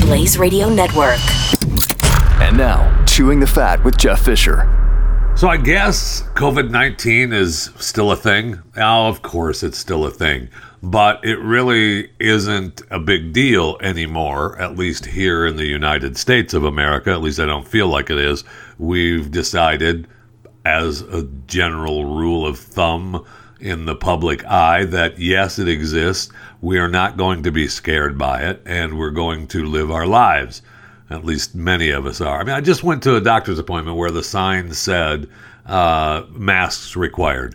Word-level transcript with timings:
Blaze 0.00 0.38
Radio 0.38 0.68
Network. 0.68 1.18
And 2.40 2.56
now, 2.56 3.04
Chewing 3.06 3.40
the 3.40 3.46
Fat 3.46 3.84
with 3.84 3.96
Jeff 3.96 4.24
Fisher. 4.24 4.66
So 5.36 5.48
I 5.48 5.56
guess 5.56 6.22
COVID 6.34 6.70
19 6.70 7.32
is 7.32 7.70
still 7.76 8.10
a 8.10 8.16
thing. 8.16 8.60
Now, 8.74 9.06
of 9.06 9.22
course, 9.22 9.62
it's 9.62 9.78
still 9.78 10.04
a 10.04 10.10
thing, 10.10 10.48
but 10.82 11.24
it 11.24 11.38
really 11.38 12.10
isn't 12.18 12.82
a 12.90 12.98
big 12.98 13.32
deal 13.32 13.78
anymore, 13.80 14.60
at 14.60 14.76
least 14.76 15.06
here 15.06 15.46
in 15.46 15.56
the 15.56 15.66
United 15.66 16.16
States 16.16 16.54
of 16.54 16.64
America. 16.64 17.10
At 17.10 17.20
least 17.20 17.38
I 17.38 17.46
don't 17.46 17.68
feel 17.68 17.86
like 17.86 18.10
it 18.10 18.18
is. 18.18 18.42
We've 18.78 19.30
decided, 19.30 20.08
as 20.64 21.02
a 21.02 21.22
general 21.46 22.04
rule 22.04 22.44
of 22.44 22.58
thumb, 22.58 23.24
in 23.60 23.86
the 23.86 23.94
public 23.94 24.44
eye 24.44 24.84
that 24.84 25.18
yes, 25.18 25.58
it 25.58 25.68
exists. 25.68 26.32
We 26.60 26.78
are 26.78 26.88
not 26.88 27.16
going 27.16 27.44
to 27.44 27.52
be 27.52 27.68
scared 27.68 28.18
by 28.18 28.42
it, 28.42 28.62
and 28.66 28.98
we're 28.98 29.10
going 29.10 29.46
to 29.48 29.64
live 29.64 29.90
our 29.90 30.06
lives. 30.06 30.62
At 31.08 31.24
least 31.24 31.54
many 31.54 31.90
of 31.90 32.04
us 32.04 32.20
are. 32.20 32.40
I 32.40 32.44
mean, 32.44 32.54
I 32.54 32.60
just 32.60 32.82
went 32.82 33.02
to 33.04 33.16
a 33.16 33.20
doctor's 33.20 33.58
appointment 33.58 33.96
where 33.96 34.10
the 34.10 34.24
sign 34.24 34.72
said 34.72 35.28
uh, 35.66 36.24
masks 36.30 36.96
required. 36.96 37.54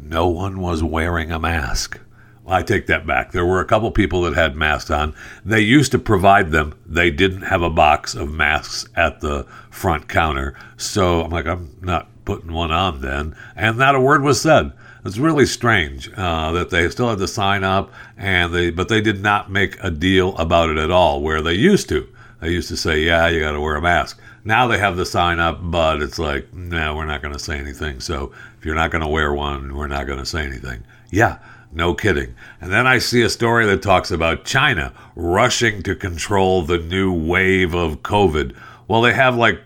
No 0.00 0.28
one 0.28 0.60
was 0.60 0.82
wearing 0.82 1.30
a 1.30 1.38
mask. 1.38 2.00
Well, 2.42 2.56
I 2.56 2.62
take 2.62 2.86
that 2.86 3.06
back. 3.06 3.32
There 3.32 3.44
were 3.44 3.60
a 3.60 3.66
couple 3.66 3.90
people 3.90 4.22
that 4.22 4.34
had 4.34 4.56
masks 4.56 4.90
on. 4.90 5.14
They 5.44 5.60
used 5.60 5.92
to 5.92 5.98
provide 5.98 6.50
them. 6.50 6.74
They 6.86 7.10
didn't 7.10 7.42
have 7.42 7.60
a 7.60 7.68
box 7.68 8.14
of 8.14 8.32
masks 8.32 8.88
at 8.96 9.20
the 9.20 9.44
front 9.70 10.08
counter. 10.08 10.58
So 10.78 11.22
I'm 11.22 11.30
like, 11.30 11.46
I'm 11.46 11.76
not 11.82 12.08
putting 12.28 12.52
one 12.52 12.70
on 12.70 13.00
then. 13.00 13.34
And 13.56 13.78
not 13.78 13.94
a 13.94 14.00
word 14.00 14.22
was 14.22 14.38
said. 14.38 14.74
It's 15.02 15.16
really 15.16 15.46
strange 15.46 16.10
uh, 16.14 16.52
that 16.52 16.68
they 16.68 16.86
still 16.90 17.08
had 17.08 17.20
to 17.20 17.26
sign 17.26 17.64
up, 17.64 17.90
and 18.18 18.52
they 18.52 18.68
but 18.70 18.90
they 18.90 19.00
did 19.00 19.22
not 19.22 19.50
make 19.50 19.82
a 19.82 19.90
deal 19.90 20.36
about 20.36 20.68
it 20.68 20.76
at 20.76 20.90
all. 20.90 21.22
Where 21.22 21.40
they 21.40 21.54
used 21.54 21.88
to, 21.88 22.06
they 22.42 22.50
used 22.50 22.68
to 22.68 22.76
say, 22.76 23.00
"Yeah, 23.00 23.28
you 23.28 23.40
got 23.40 23.52
to 23.52 23.62
wear 23.62 23.76
a 23.76 23.80
mask." 23.80 24.20
Now 24.44 24.66
they 24.66 24.76
have 24.76 24.98
the 24.98 25.06
sign 25.06 25.40
up, 25.40 25.58
but 25.62 26.02
it's 26.02 26.18
like, 26.18 26.52
no, 26.52 26.94
we're 26.94 27.06
not 27.06 27.22
going 27.22 27.32
to 27.32 27.40
say 27.40 27.58
anything. 27.58 28.00
So 28.00 28.32
if 28.58 28.66
you're 28.66 28.74
not 28.74 28.90
going 28.90 29.02
to 29.02 29.08
wear 29.08 29.32
one, 29.32 29.74
we're 29.74 29.86
not 29.86 30.06
going 30.06 30.18
to 30.18 30.26
say 30.26 30.44
anything. 30.44 30.84
Yeah, 31.10 31.38
no 31.72 31.94
kidding. 31.94 32.34
And 32.60 32.70
then 32.70 32.86
I 32.86 32.98
see 32.98 33.22
a 33.22 33.30
story 33.30 33.64
that 33.66 33.80
talks 33.80 34.10
about 34.10 34.44
China 34.44 34.92
rushing 35.16 35.82
to 35.84 35.94
control 35.94 36.62
the 36.62 36.78
new 36.78 37.10
wave 37.10 37.74
of 37.74 38.02
COVID. 38.02 38.54
Well, 38.86 39.00
they 39.00 39.14
have 39.14 39.36
like 39.36 39.60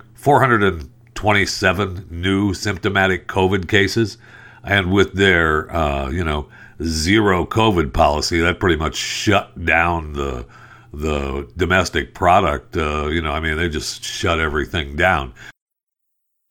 427 1.22 2.08
new 2.10 2.52
symptomatic 2.52 3.28
COVID 3.28 3.68
cases 3.68 4.18
and 4.64 4.92
with 4.92 5.12
their 5.12 5.72
uh, 5.72 6.10
you 6.10 6.24
know 6.24 6.48
zero 6.82 7.46
COVID 7.46 7.92
policy, 7.92 8.40
that 8.40 8.58
pretty 8.58 8.74
much 8.74 8.96
shut 8.96 9.64
down 9.64 10.14
the 10.14 10.44
the 10.92 11.48
domestic 11.56 12.12
product. 12.12 12.76
Uh, 12.76 13.06
you 13.06 13.22
know, 13.22 13.30
I 13.30 13.38
mean, 13.38 13.56
they 13.56 13.68
just 13.68 14.02
shut 14.02 14.40
everything 14.40 14.96
down. 14.96 15.32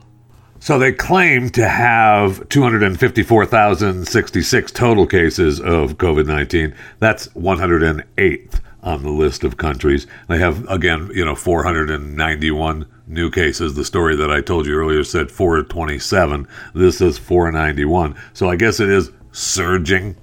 So 0.59 0.79
they 0.79 0.93
claim 0.93 1.51
to 1.51 1.69
have 1.69 2.49
254,066 2.49 4.73
total 4.73 5.07
cases 5.07 5.61
of 5.61 5.99
COVID 5.99 6.27
19. 6.27 6.75
That's 6.99 7.29
108th 7.29 8.61
on 8.83 9.03
the 9.03 9.11
list 9.11 9.45
of 9.45 9.59
countries. 9.59 10.07
They 10.29 10.39
have, 10.39 10.67
again, 10.69 11.11
you 11.15 11.25
know, 11.25 11.35
491 11.35 12.87
new 13.07 13.31
cases. 13.31 13.75
The 13.75 13.85
story 13.85 14.17
that 14.17 14.31
I 14.31 14.41
told 14.41 14.67
you 14.67 14.75
earlier 14.75 15.05
said 15.05 15.31
427. 15.31 16.47
This 16.75 17.01
is 17.01 17.19
491. 17.19 18.17
So 18.33 18.49
I 18.49 18.57
guess 18.57 18.81
it 18.81 18.89
is 18.89 19.11
surging 19.33 20.17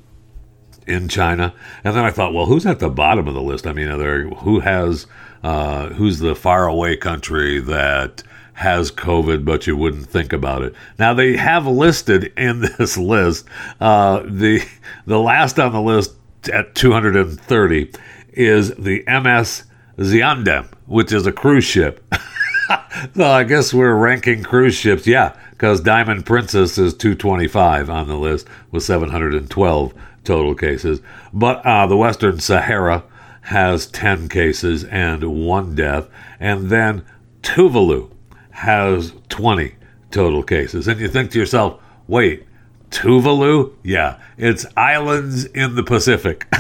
in 0.88 1.08
China. 1.08 1.54
And 1.84 1.96
then 1.96 2.04
I 2.04 2.12
thought, 2.12 2.34
well, 2.34 2.46
who's 2.46 2.66
at 2.66 2.80
the 2.80 2.90
bottom 2.90 3.28
of 3.28 3.34
the 3.34 3.42
list? 3.42 3.68
I 3.68 3.74
mean, 3.74 3.88
there, 3.98 4.28
who 4.28 4.60
has, 4.60 5.08
uh, 5.44 5.90
who's 5.90 6.20
the 6.20 6.36
faraway 6.36 6.98
country 6.98 7.60
that 7.62 8.24
has 8.54 8.92
COVID, 8.92 9.46
but 9.46 9.66
you 9.66 9.76
wouldn't 9.76 10.08
think 10.08 10.32
about 10.32 10.62
it. 10.62 10.74
Now 11.00 11.14
they 11.14 11.36
have 11.36 11.66
listed 11.66 12.32
in 12.38 12.62
this 12.78 12.98
list 12.98 13.48
uh, 13.80 14.24
the 14.26 14.64
the 15.06 15.20
last 15.20 15.60
on 15.60 15.72
the 15.72 15.82
list 15.82 16.16
at 16.52 16.76
230 16.76 17.92
is 18.34 18.70
the 18.76 19.04
MS 19.08 19.64
Zaandam, 19.98 20.68
which 20.86 21.12
is 21.12 21.26
a 21.26 21.32
cruise 21.32 21.64
ship. 21.64 22.04
so 23.16 23.26
I 23.26 23.44
guess 23.44 23.74
we're 23.74 23.96
ranking 23.96 24.44
cruise 24.44 24.76
ships. 24.76 25.08
Yeah, 25.08 25.36
because 25.52 25.82
Diamond 25.82 26.26
Princess 26.26 26.78
is 26.78 26.94
225 26.94 27.90
on 27.90 28.08
the 28.08 28.18
list 28.18 28.48
with 28.72 28.84
712 28.84 29.94
total 30.24 30.56
cases. 30.56 31.02
But 31.32 31.66
uh, 31.66 31.88
the 31.88 31.98
Western 31.98 32.40
Sahara 32.40 33.04
has 33.42 33.88
10 33.88 34.30
cases 34.30 34.84
and 34.86 35.46
one 35.46 35.76
death. 35.76 36.08
And 36.40 36.70
then 36.70 37.06
Tuvalu 37.42 38.10
has 38.52 39.14
20 39.30 39.76
total 40.12 40.44
cases. 40.44 40.88
And 40.88 41.00
you 41.00 41.08
think 41.08 41.32
to 41.32 41.40
yourself, 41.40 41.82
wait, 42.08 42.46
Tuvalu? 42.90 43.74
Yeah, 43.84 44.20
it's 44.38 44.66
islands 44.78 45.46
in 45.46 45.76
the 45.76 45.84
Pacific. 45.84 46.48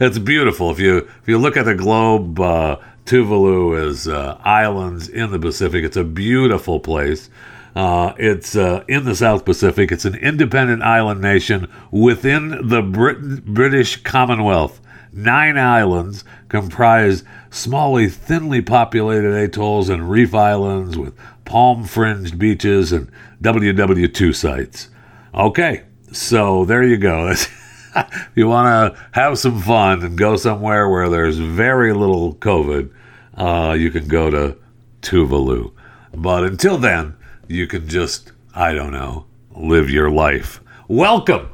it's 0.00 0.18
beautiful. 0.18 0.70
If 0.70 0.78
you 0.78 0.98
if 0.98 1.22
you 1.26 1.38
look 1.38 1.56
at 1.56 1.64
the 1.64 1.74
globe, 1.74 2.38
uh, 2.38 2.76
Tuvalu 3.08 3.86
is 3.86 4.06
uh, 4.06 4.38
islands 4.44 5.08
in 5.08 5.30
the 5.30 5.38
Pacific. 5.38 5.82
It's 5.82 5.96
a 5.96 6.04
beautiful 6.04 6.78
place. 6.78 7.30
Uh, 7.74 8.12
it's 8.18 8.54
uh, 8.54 8.84
in 8.86 9.06
the 9.06 9.14
South 9.14 9.46
Pacific. 9.46 9.90
It's 9.90 10.04
an 10.04 10.14
independent 10.16 10.82
island 10.82 11.22
nation 11.22 11.72
within 11.90 12.68
the 12.68 12.82
Brit- 12.82 13.46
British 13.46 14.02
Commonwealth. 14.02 14.82
Nine 15.10 15.56
islands 15.56 16.22
comprise 16.50 17.24
smally, 17.50 18.12
thinly 18.12 18.60
populated 18.60 19.32
atolls 19.32 19.88
and 19.88 20.10
reef 20.10 20.34
islands 20.34 20.98
with 20.98 21.14
palm 21.46 21.84
fringed 21.84 22.38
beaches 22.38 22.92
and 22.92 23.10
WW2 23.42 24.34
sites. 24.34 24.90
Okay, 25.32 25.84
so 26.12 26.66
there 26.66 26.82
you 26.82 26.98
go. 26.98 27.28
if 27.96 28.30
you 28.34 28.48
want 28.48 28.94
to 28.94 29.02
have 29.12 29.38
some 29.38 29.62
fun 29.62 30.02
and 30.02 30.18
go 30.18 30.36
somewhere 30.36 30.90
where 30.90 31.08
there's 31.08 31.38
very 31.38 31.94
little 31.94 32.34
COVID, 32.34 32.90
uh, 33.38 33.76
you 33.78 33.90
can 33.90 34.08
go 34.08 34.28
to 34.30 34.56
Tuvalu. 35.00 35.72
But 36.12 36.44
until 36.44 36.76
then, 36.76 37.16
you 37.46 37.66
can 37.66 37.88
just, 37.88 38.32
I 38.54 38.72
don't 38.72 38.92
know, 38.92 39.26
live 39.54 39.88
your 39.88 40.10
life. 40.10 40.60
Welcome! 40.88 41.50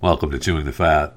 Welcome 0.00 0.30
to 0.30 0.38
Chewing 0.38 0.64
the 0.64 0.72
Fat. 0.72 1.16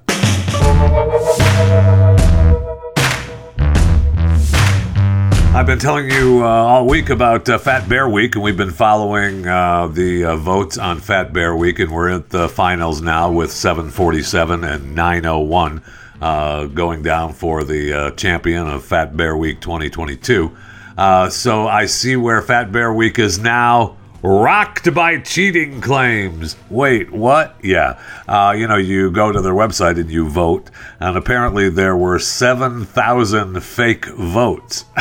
I've 5.56 5.66
been 5.66 5.80
telling 5.80 6.12
you 6.12 6.44
uh, 6.44 6.48
all 6.48 6.86
week 6.86 7.10
about 7.10 7.48
uh, 7.48 7.58
Fat 7.58 7.88
Bear 7.88 8.10
Week, 8.10 8.36
and 8.36 8.44
we've 8.44 8.58
been 8.58 8.72
following 8.72 9.48
uh, 9.48 9.88
the 9.88 10.26
uh, 10.26 10.36
votes 10.36 10.78
on 10.78 11.00
Fat 11.00 11.32
Bear 11.32 11.56
Week, 11.56 11.80
and 11.80 11.92
we're 11.92 12.10
at 12.10 12.30
the 12.30 12.50
finals 12.50 13.02
now 13.02 13.32
with 13.32 13.52
747 13.52 14.64
and 14.66 14.96
901 14.96 15.82
uh, 16.22 16.66
going 16.68 17.02
down 17.02 17.34
for 17.34 17.64
the 17.64 17.94
uh, 17.94 18.12
champion 18.12 18.68
of 18.68 18.84
Fat 18.84 19.16
Bear 19.16 19.36
Week 19.36 19.60
2022. 19.62 20.56
Uh, 20.98 21.30
so 21.30 21.68
I 21.68 21.86
see 21.86 22.16
where 22.16 22.42
Fat 22.42 22.72
Bear 22.72 22.94
Week 22.94 23.20
is 23.20 23.38
now 23.38 23.98
rocked 24.26 24.94
by 24.94 25.20
cheating 25.20 25.82
claims. 25.82 26.56
Wait, 26.70 27.12
what? 27.12 27.56
Yeah. 27.62 28.00
Uh, 28.28 28.56
you 28.58 28.68
know, 28.68 28.78
you 28.78 29.12
go 29.12 29.32
to 29.32 29.42
their 29.42 29.54
website 29.54 30.00
and 30.00 30.10
you 30.10 30.28
vote, 30.28 30.72
and 31.00 31.18
apparently 31.18 31.70
there 31.70 31.96
were 31.96 32.18
7,000 32.18 33.62
fake 33.62 34.06
votes. 34.06 34.86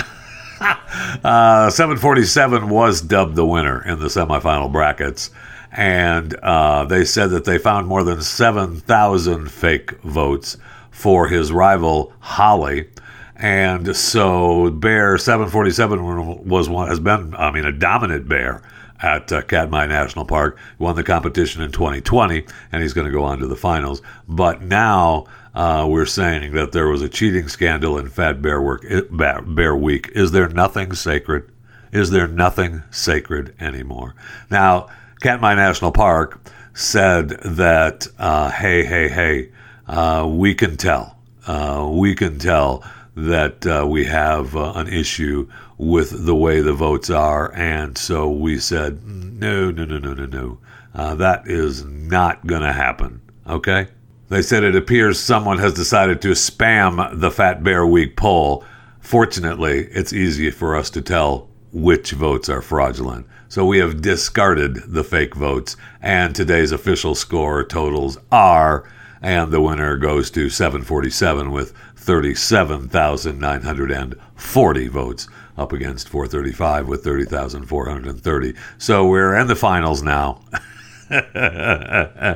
uh, 0.61 1.71
747 1.71 2.69
was 2.69 3.01
dubbed 3.01 3.37
the 3.37 3.47
winner 3.47 3.83
in 3.87 3.99
the 3.99 4.07
semifinal 4.07 4.71
brackets. 4.71 5.31
And 5.73 6.35
uh, 6.35 6.85
they 6.85 7.05
said 7.05 7.31
that 7.31 7.45
they 7.45 7.59
found 7.59 7.89
more 7.89 8.05
than 8.05 8.23
7,000 8.23 9.51
fake 9.51 10.01
votes 10.03 10.57
for 10.95 11.27
his 11.27 11.53
rival, 11.53 12.13
Holly. 12.21 12.89
And 13.35 13.97
so 13.97 14.71
Bear 14.71 15.19
747 15.19 16.47
was 16.47 16.69
one, 16.69 16.89
has 16.89 17.01
been, 17.01 17.35
I 17.35 17.51
mean, 17.51 17.65
a 17.65 17.73
dominant 17.73 18.29
bear 18.29 18.63
at 19.03 19.31
uh, 19.33 19.43
Katmai 19.43 19.87
National 19.87 20.25
Park. 20.25 20.57
Won 20.79 20.95
the 20.95 21.03
competition 21.03 21.63
in 21.63 21.73
2020, 21.73 22.47
and 22.71 22.81
he's 22.81 22.93
going 22.93 23.09
to 23.09 23.13
go 23.13 23.25
on 23.25 23.41
to 23.41 23.49
the 23.49 23.57
finals. 23.57 24.03
But 24.29 24.63
now 24.63 25.27
uh, 25.53 25.85
we're 25.91 26.07
saying 26.07 26.55
that 26.55 26.71
there 26.71 26.87
was 26.87 27.03
a 27.03 27.09
cheating 27.09 27.49
scandal 27.49 27.99
in 27.99 28.09
Fat 28.09 28.41
Bear, 28.41 28.63
work, 28.63 28.87
Bear 29.11 29.77
Week. 29.77 30.11
Is 30.15 30.31
there 30.31 30.49
nothing 30.49 30.93
sacred? 30.95 31.51
Is 31.91 32.11
there 32.11 32.29
nothing 32.29 32.85
sacred 32.93 33.53
anymore? 33.61 34.15
Now, 34.49 34.87
Katmai 35.21 35.57
National 35.57 35.91
Park 35.91 36.41
said 36.73 37.31
that, 37.31 38.07
uh, 38.17 38.51
hey, 38.51 38.85
hey, 38.85 39.09
hey, 39.09 39.51
uh, 39.87 40.27
we 40.29 40.55
can 40.55 40.77
tell. 40.77 41.19
Uh, 41.47 41.89
we 41.93 42.15
can 42.15 42.39
tell 42.39 42.83
that 43.17 43.67
uh, 43.67 43.87
we 43.87 44.05
have 44.07 44.57
uh, 44.57 44.73
an 44.75 44.89
issue 44.89 45.49
with 45.79 46.25
the 46.27 46.35
way 46.35 46.61
the 46.61 46.73
votes 46.73 47.11
are. 47.11 47.53
And 47.55 47.97
so 47.97 48.29
we 48.31 48.59
said, 48.59 49.05
no, 49.05 49.71
no, 49.71 49.85
no, 49.85 49.99
no, 49.99 50.15
no, 50.15 50.27
no. 50.27 50.59
Uh, 50.95 51.15
that 51.17 51.47
is 51.47 51.85
not 51.85 52.47
going 52.47 52.63
to 52.63 52.73
happen. 52.73 53.21
Okay? 53.47 53.89
They 54.29 54.43
said 54.43 54.65
it 54.65 54.77
appears 54.77 55.21
someone 55.21 55.59
has 55.59 55.75
decided 55.75 56.23
to 56.23 56.31
spam 56.31 57.21
the 57.21 57.31
Fat 57.31 57.63
Bear 57.63 57.87
Week 57.87 58.17
poll. 58.17 58.65
Fortunately, 59.01 59.87
it's 59.91 60.13
easy 60.13 60.51
for 60.51 60.75
us 60.75 60.91
to 60.91 61.03
tell 61.03 61.49
which 61.73 62.13
votes 62.13 62.49
are 62.49 62.63
fraudulent. 62.63 63.27
So 63.49 63.67
we 63.67 63.79
have 63.79 64.01
discarded 64.01 64.77
the 64.93 65.05
fake 65.05 65.35
votes, 65.35 65.77
and 66.01 66.35
today's 66.35 66.73
official 66.73 67.15
score 67.15 67.63
totals 67.65 68.19
are, 68.33 68.89
and 69.25 69.51
the 69.51 69.61
winner 69.61 69.97
goes 69.97 70.31
to 70.31 70.49
747 70.51 71.51
with 71.51 71.73
37,940 71.97 74.89
votes 74.89 75.29
up 75.57 75.73
against 75.73 76.11
435 76.11 76.87
with 76.87 77.03
30,430. 77.03 78.55
So 78.77 79.07
we're 79.07 79.35
in 79.35 79.47
the 79.47 79.57
finals 79.57 80.03
now. 80.03 80.43
uh, 81.11 82.35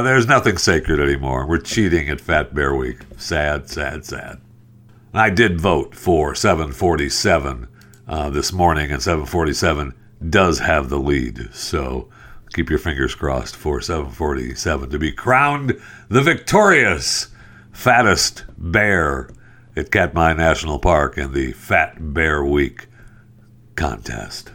there's 0.00 0.26
nothing 0.26 0.56
sacred 0.56 0.98
anymore. 0.98 1.46
We're 1.46 1.58
cheating 1.58 2.08
at 2.08 2.22
Fat 2.22 2.54
Bear 2.54 2.74
Week. 2.74 3.00
Sad, 3.18 3.68
sad, 3.68 4.06
sad. 4.06 4.40
I 5.12 5.28
did 5.28 5.60
vote 5.60 5.94
for 5.94 6.34
747 6.34 7.68
uh, 8.08 8.30
this 8.30 8.50
morning, 8.50 8.90
and 8.90 9.02
747 9.02 9.92
does 10.30 10.60
have 10.60 10.88
the 10.88 10.98
lead. 10.98 11.50
So 11.52 12.08
keep 12.54 12.70
your 12.70 12.78
fingers 12.78 13.14
crossed 13.14 13.56
for 13.56 13.80
747 13.80 14.88
to 14.90 14.98
be 14.98 15.10
crowned 15.10 15.78
the 16.08 16.22
victorious 16.22 17.28
fattest 17.72 18.44
bear 18.56 19.28
at 19.76 19.90
Katmai 19.90 20.32
National 20.34 20.78
Park 20.78 21.18
in 21.18 21.32
the 21.32 21.52
Fat 21.52 22.14
Bear 22.14 22.44
Week 22.44 22.86
contest. 23.74 24.52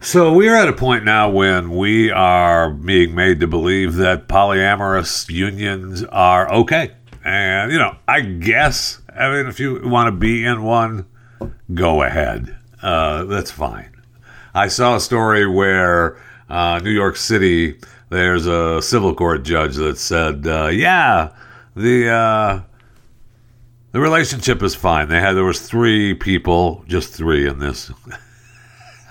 So 0.00 0.32
we 0.32 0.48
are 0.48 0.54
at 0.54 0.68
a 0.68 0.72
point 0.72 1.04
now 1.04 1.28
when 1.28 1.76
we 1.76 2.10
are 2.10 2.70
being 2.70 3.14
made 3.14 3.40
to 3.40 3.46
believe 3.46 3.96
that 3.96 4.28
polyamorous 4.28 5.28
unions 5.28 6.02
are 6.04 6.50
okay. 6.50 6.92
And, 7.24 7.72
you 7.72 7.78
know, 7.78 7.96
I 8.06 8.20
guess, 8.20 9.02
I 9.14 9.28
mean, 9.28 9.46
if 9.46 9.60
you 9.60 9.82
want 9.84 10.06
to 10.06 10.12
be 10.12 10.46
in 10.46 10.62
one, 10.62 11.06
go 11.74 12.02
ahead. 12.02 12.56
Uh, 12.80 13.24
that's 13.24 13.50
fine. 13.50 13.97
I 14.54 14.68
saw 14.68 14.96
a 14.96 15.00
story 15.00 15.46
where 15.46 16.18
uh, 16.48 16.80
New 16.82 16.90
York 16.90 17.16
City, 17.16 17.78
there's 18.08 18.46
a 18.46 18.80
civil 18.82 19.14
court 19.14 19.42
judge 19.42 19.76
that 19.76 19.98
said, 19.98 20.46
uh, 20.46 20.68
yeah, 20.68 21.30
the 21.76 22.08
uh, 22.08 22.60
the 23.92 24.00
relationship 24.00 24.62
is 24.62 24.74
fine. 24.74 25.08
They 25.08 25.20
had 25.20 25.34
there 25.34 25.44
was 25.44 25.60
three 25.60 26.14
people, 26.14 26.84
just 26.86 27.12
three 27.12 27.46
in 27.46 27.58
this 27.58 27.90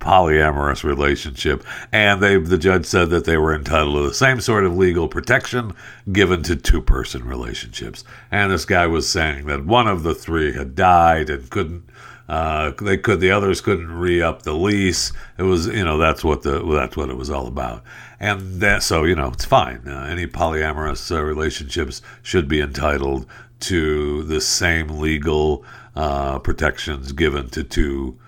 polyamorous 0.00 0.84
relationship, 0.84 1.64
and 1.92 2.22
they 2.22 2.36
the 2.38 2.58
judge 2.58 2.86
said 2.86 3.10
that 3.10 3.24
they 3.24 3.36
were 3.36 3.54
entitled 3.54 3.96
to 3.96 4.08
the 4.08 4.14
same 4.14 4.40
sort 4.40 4.64
of 4.64 4.76
legal 4.76 5.08
protection 5.08 5.74
given 6.12 6.42
to 6.44 6.56
two 6.56 6.80
person 6.80 7.24
relationships. 7.24 8.04
And 8.30 8.52
this 8.52 8.64
guy 8.64 8.86
was 8.86 9.08
saying 9.08 9.46
that 9.46 9.66
one 9.66 9.88
of 9.88 10.02
the 10.02 10.14
three 10.14 10.52
had 10.52 10.74
died 10.74 11.28
and 11.28 11.50
couldn't 11.50 11.88
uh, 12.28 12.72
they 12.80 12.96
could 12.96 13.20
the 13.20 13.30
others 13.30 13.60
couldn't 13.60 13.90
re 13.90 14.20
up 14.20 14.42
the 14.42 14.54
lease. 14.54 15.12
It 15.38 15.44
was 15.44 15.66
you 15.66 15.84
know 15.84 15.98
that's 15.98 16.24
what 16.24 16.42
the 16.42 16.64
that's 16.74 16.96
what 16.96 17.10
it 17.10 17.16
was 17.16 17.30
all 17.30 17.46
about. 17.46 17.82
And 18.18 18.60
that 18.60 18.82
so 18.82 19.04
you 19.04 19.14
know 19.14 19.28
it's 19.28 19.44
fine. 19.44 19.82
Uh, 19.86 20.06
any 20.10 20.26
polyamorous 20.26 21.14
uh, 21.14 21.22
relationships 21.22 22.02
should 22.22 22.48
be 22.48 22.60
entitled 22.60 23.26
to 23.60 24.24
the 24.24 24.40
same 24.40 24.88
legal 24.88 25.64
uh, 25.94 26.38
protections 26.40 27.12
given 27.12 27.48
to 27.50 27.62
two 27.62 28.18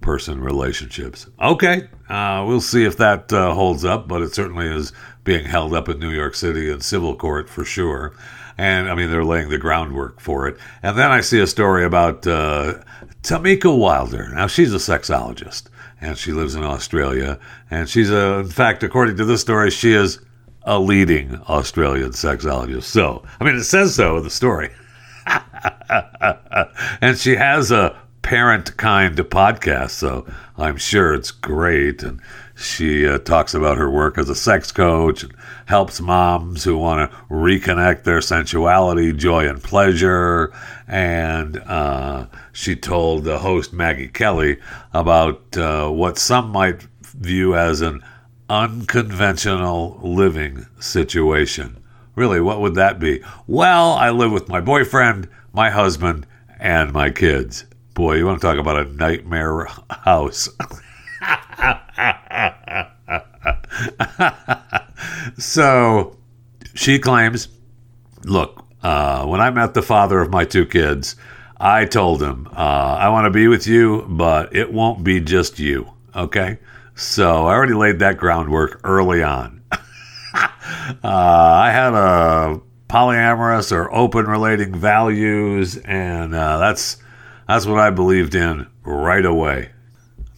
person 0.00 0.40
relationships. 0.40 1.26
Okay, 1.40 1.88
uh, 2.08 2.44
we'll 2.46 2.60
see 2.60 2.84
if 2.84 2.96
that 2.98 3.32
uh, 3.32 3.52
holds 3.54 3.84
up, 3.84 4.06
but 4.06 4.22
it 4.22 4.34
certainly 4.34 4.68
is 4.68 4.92
being 5.24 5.46
held 5.46 5.74
up 5.74 5.88
in 5.88 5.98
New 5.98 6.10
York 6.10 6.34
City 6.34 6.70
in 6.70 6.80
civil 6.80 7.16
court 7.16 7.48
for 7.48 7.64
sure. 7.64 8.14
And 8.58 8.88
I 8.90 8.94
mean, 8.94 9.10
they're 9.10 9.24
laying 9.24 9.48
the 9.48 9.58
groundwork 9.58 10.20
for 10.20 10.48
it. 10.48 10.56
And 10.82 10.98
then 10.98 11.10
I 11.10 11.20
see 11.20 11.40
a 11.40 11.46
story 11.46 11.84
about 11.84 12.26
uh, 12.26 12.74
Tamika 13.22 13.76
Wilder. 13.76 14.28
Now, 14.34 14.46
she's 14.46 14.72
a 14.72 14.78
sexologist 14.78 15.64
and 16.00 16.16
she 16.16 16.32
lives 16.32 16.54
in 16.54 16.62
Australia. 16.62 17.38
And 17.70 17.88
she's, 17.88 18.10
a, 18.10 18.40
in 18.40 18.48
fact, 18.48 18.82
according 18.82 19.16
to 19.18 19.24
this 19.24 19.40
story, 19.40 19.70
she 19.70 19.92
is 19.92 20.20
a 20.62 20.78
leading 20.78 21.36
Australian 21.48 22.10
sexologist. 22.10 22.84
So, 22.84 23.22
I 23.40 23.44
mean, 23.44 23.56
it 23.56 23.64
says 23.64 23.94
so 23.94 24.16
in 24.16 24.24
the 24.24 24.30
story. 24.30 24.70
and 27.00 27.18
she 27.18 27.36
has 27.36 27.70
a 27.70 27.96
parent 28.22 28.76
kind 28.76 29.16
podcast, 29.16 29.90
so 29.90 30.26
I'm 30.56 30.76
sure 30.76 31.14
it's 31.14 31.30
great. 31.30 32.02
And 32.02 32.20
she 32.56 33.06
uh, 33.06 33.18
talks 33.18 33.52
about 33.52 33.76
her 33.76 33.90
work 33.90 34.16
as 34.16 34.30
a 34.30 34.34
sex 34.34 34.72
coach 34.72 35.22
and 35.22 35.32
helps 35.66 36.00
moms 36.00 36.64
who 36.64 36.78
want 36.78 37.10
to 37.10 37.16
reconnect 37.28 38.04
their 38.04 38.22
sensuality, 38.22 39.12
joy, 39.12 39.46
and 39.46 39.62
pleasure. 39.62 40.54
And 40.88 41.58
uh, 41.58 42.28
she 42.52 42.74
told 42.74 43.24
the 43.24 43.40
host 43.40 43.74
Maggie 43.74 44.08
Kelly 44.08 44.56
about 44.94 45.54
uh, 45.58 45.90
what 45.90 46.16
some 46.16 46.48
might 46.48 46.88
view 47.02 47.54
as 47.54 47.82
an 47.82 48.02
unconventional 48.48 50.00
living 50.02 50.64
situation. 50.80 51.76
Really, 52.14 52.40
what 52.40 52.62
would 52.62 52.74
that 52.76 52.98
be? 52.98 53.22
Well, 53.46 53.92
I 53.92 54.08
live 54.08 54.32
with 54.32 54.48
my 54.48 54.62
boyfriend, 54.62 55.28
my 55.52 55.68
husband, 55.68 56.26
and 56.58 56.90
my 56.90 57.10
kids. 57.10 57.66
Boy, 57.92 58.14
you 58.14 58.24
want 58.24 58.40
to 58.40 58.46
talk 58.46 58.58
about 58.58 58.86
a 58.86 58.90
nightmare 58.94 59.68
house. 59.90 60.48
so 65.38 66.16
she 66.74 66.98
claims 66.98 67.48
look, 68.26 68.64
uh, 68.82 69.24
when 69.26 69.40
I 69.40 69.50
met 69.50 69.74
the 69.74 69.82
father 69.82 70.20
of 70.20 70.30
my 70.30 70.44
two 70.44 70.66
kids, 70.66 71.16
I 71.58 71.86
told 71.86 72.22
him, 72.22 72.48
uh, 72.52 72.98
I 73.00 73.08
want 73.08 73.24
to 73.24 73.30
be 73.30 73.48
with 73.48 73.66
you, 73.66 74.04
but 74.08 74.54
it 74.54 74.72
won't 74.72 75.02
be 75.02 75.20
just 75.20 75.58
you. 75.58 75.90
Okay? 76.14 76.58
So 76.94 77.46
I 77.46 77.54
already 77.54 77.74
laid 77.74 78.00
that 78.00 78.18
groundwork 78.18 78.80
early 78.84 79.22
on. 79.22 79.62
uh, 79.72 79.78
I 81.02 81.70
had 81.72 81.94
a 81.94 82.60
polyamorous 82.88 83.72
or 83.72 83.92
open 83.92 84.26
relating 84.26 84.74
values, 84.74 85.76
and 85.78 86.34
uh, 86.34 86.58
that's 86.58 86.98
that's 87.48 87.66
what 87.66 87.78
I 87.78 87.90
believed 87.90 88.34
in 88.34 88.66
right 88.82 89.24
away. 89.24 89.70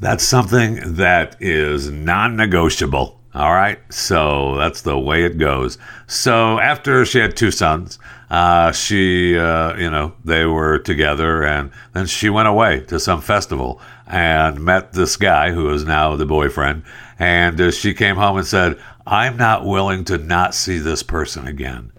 That's 0.01 0.25
something 0.25 0.95
that 0.95 1.37
is 1.41 1.91
non 1.91 2.37
negotiable. 2.37 3.19
All 3.35 3.53
right. 3.53 3.79
So 3.93 4.57
that's 4.57 4.83
the 4.83 4.99
way 4.99 5.25
it 5.25 5.39
goes. 5.39 5.77
So 6.07 6.59
after 6.61 7.05
she 7.05 7.19
had 7.19 7.37
two 7.37 7.51
sons, 7.51 7.99
uh, 8.31 8.73
she, 8.73 9.39
uh, 9.39 9.77
you 9.77 9.91
know, 9.91 10.15
they 10.25 10.45
were 10.45 10.79
together 10.79 11.45
and 11.45 11.71
then 11.93 12.07
she 12.07 12.31
went 12.31 12.49
away 12.49 12.81
to 12.83 12.99
some 12.99 13.21
festival 13.21 13.81
and 14.07 14.61
met 14.61 14.93
this 14.93 15.17
guy 15.17 15.51
who 15.51 15.71
is 15.71 15.85
now 15.85 16.17
the 16.17 16.27
boyfriend. 16.27 16.85
And 17.19 17.61
uh, 17.61 17.71
she 17.71 17.93
came 17.93 18.17
home 18.17 18.39
and 18.39 18.47
said, 18.47 18.79
I'm 19.07 19.37
not 19.37 19.65
willing 19.65 20.05
to 20.07 20.19
not 20.19 20.55
see 20.55 20.79
this 20.79 21.03
person 21.03 21.47
again. 21.47 21.93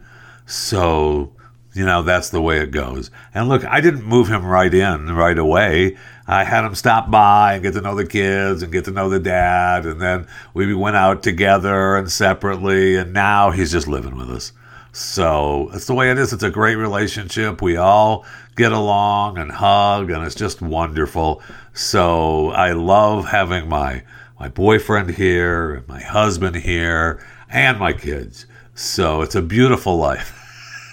So, 0.46 1.34
you 1.80 1.86
know, 1.86 2.02
that's 2.02 2.30
the 2.30 2.42
way 2.42 2.60
it 2.60 2.72
goes. 2.72 3.10
And 3.34 3.48
look, 3.48 3.64
I 3.64 3.80
didn't 3.80 4.04
move 4.04 4.28
him 4.28 4.46
right 4.46 4.74
in 4.74 5.16
right 5.16 5.38
away. 5.38 5.96
I 6.28 6.44
had 6.44 6.66
him 6.66 6.76
stop 6.76 7.10
by 7.10 7.54
and 7.54 7.64
get 7.64 7.74
to 7.76 7.80
know 7.80 7.96
the 7.96 8.06
kids 8.06 8.62
and 8.62 8.70
get 8.70 8.84
to 8.86 8.92
know 8.92 9.08
the 9.08 9.18
dad. 9.18 9.86
And 9.86 10.02
then 10.02 10.28
we 10.54 10.74
went 10.76 10.98
out 10.98 11.24
together 11.24 11.96
and 11.96 12.12
separately. 12.12 12.98
And 12.98 13.14
now 13.14 13.52
he's 13.52 13.72
just 13.72 13.88
living 13.88 14.18
with 14.18 14.30
us. 14.30 14.52
So 14.92 15.70
that's 15.72 15.86
the 15.86 15.94
way 15.94 16.12
it 16.12 16.18
is. 16.18 16.34
It's 16.34 16.44
a 16.44 16.50
great 16.50 16.76
relationship. 16.76 17.62
We 17.62 17.78
all 17.78 18.26
get 18.58 18.74
along 18.74 19.38
and 19.38 19.50
hug, 19.50 20.12
and 20.12 20.26
it's 20.26 20.36
just 20.36 20.62
wonderful. 20.62 21.42
So 21.72 22.50
I 22.50 22.74
love 22.74 23.30
having 23.30 23.70
my 23.70 24.04
my 24.38 24.50
boyfriend 24.50 25.12
here, 25.12 25.86
my 25.88 26.02
husband 26.02 26.58
here, 26.58 27.26
and 27.50 27.80
my 27.80 27.94
kids. 27.94 28.48
So 28.76 29.22
it's 29.22 29.36
a 29.36 29.42
beautiful 29.42 29.96
life. 29.96 30.36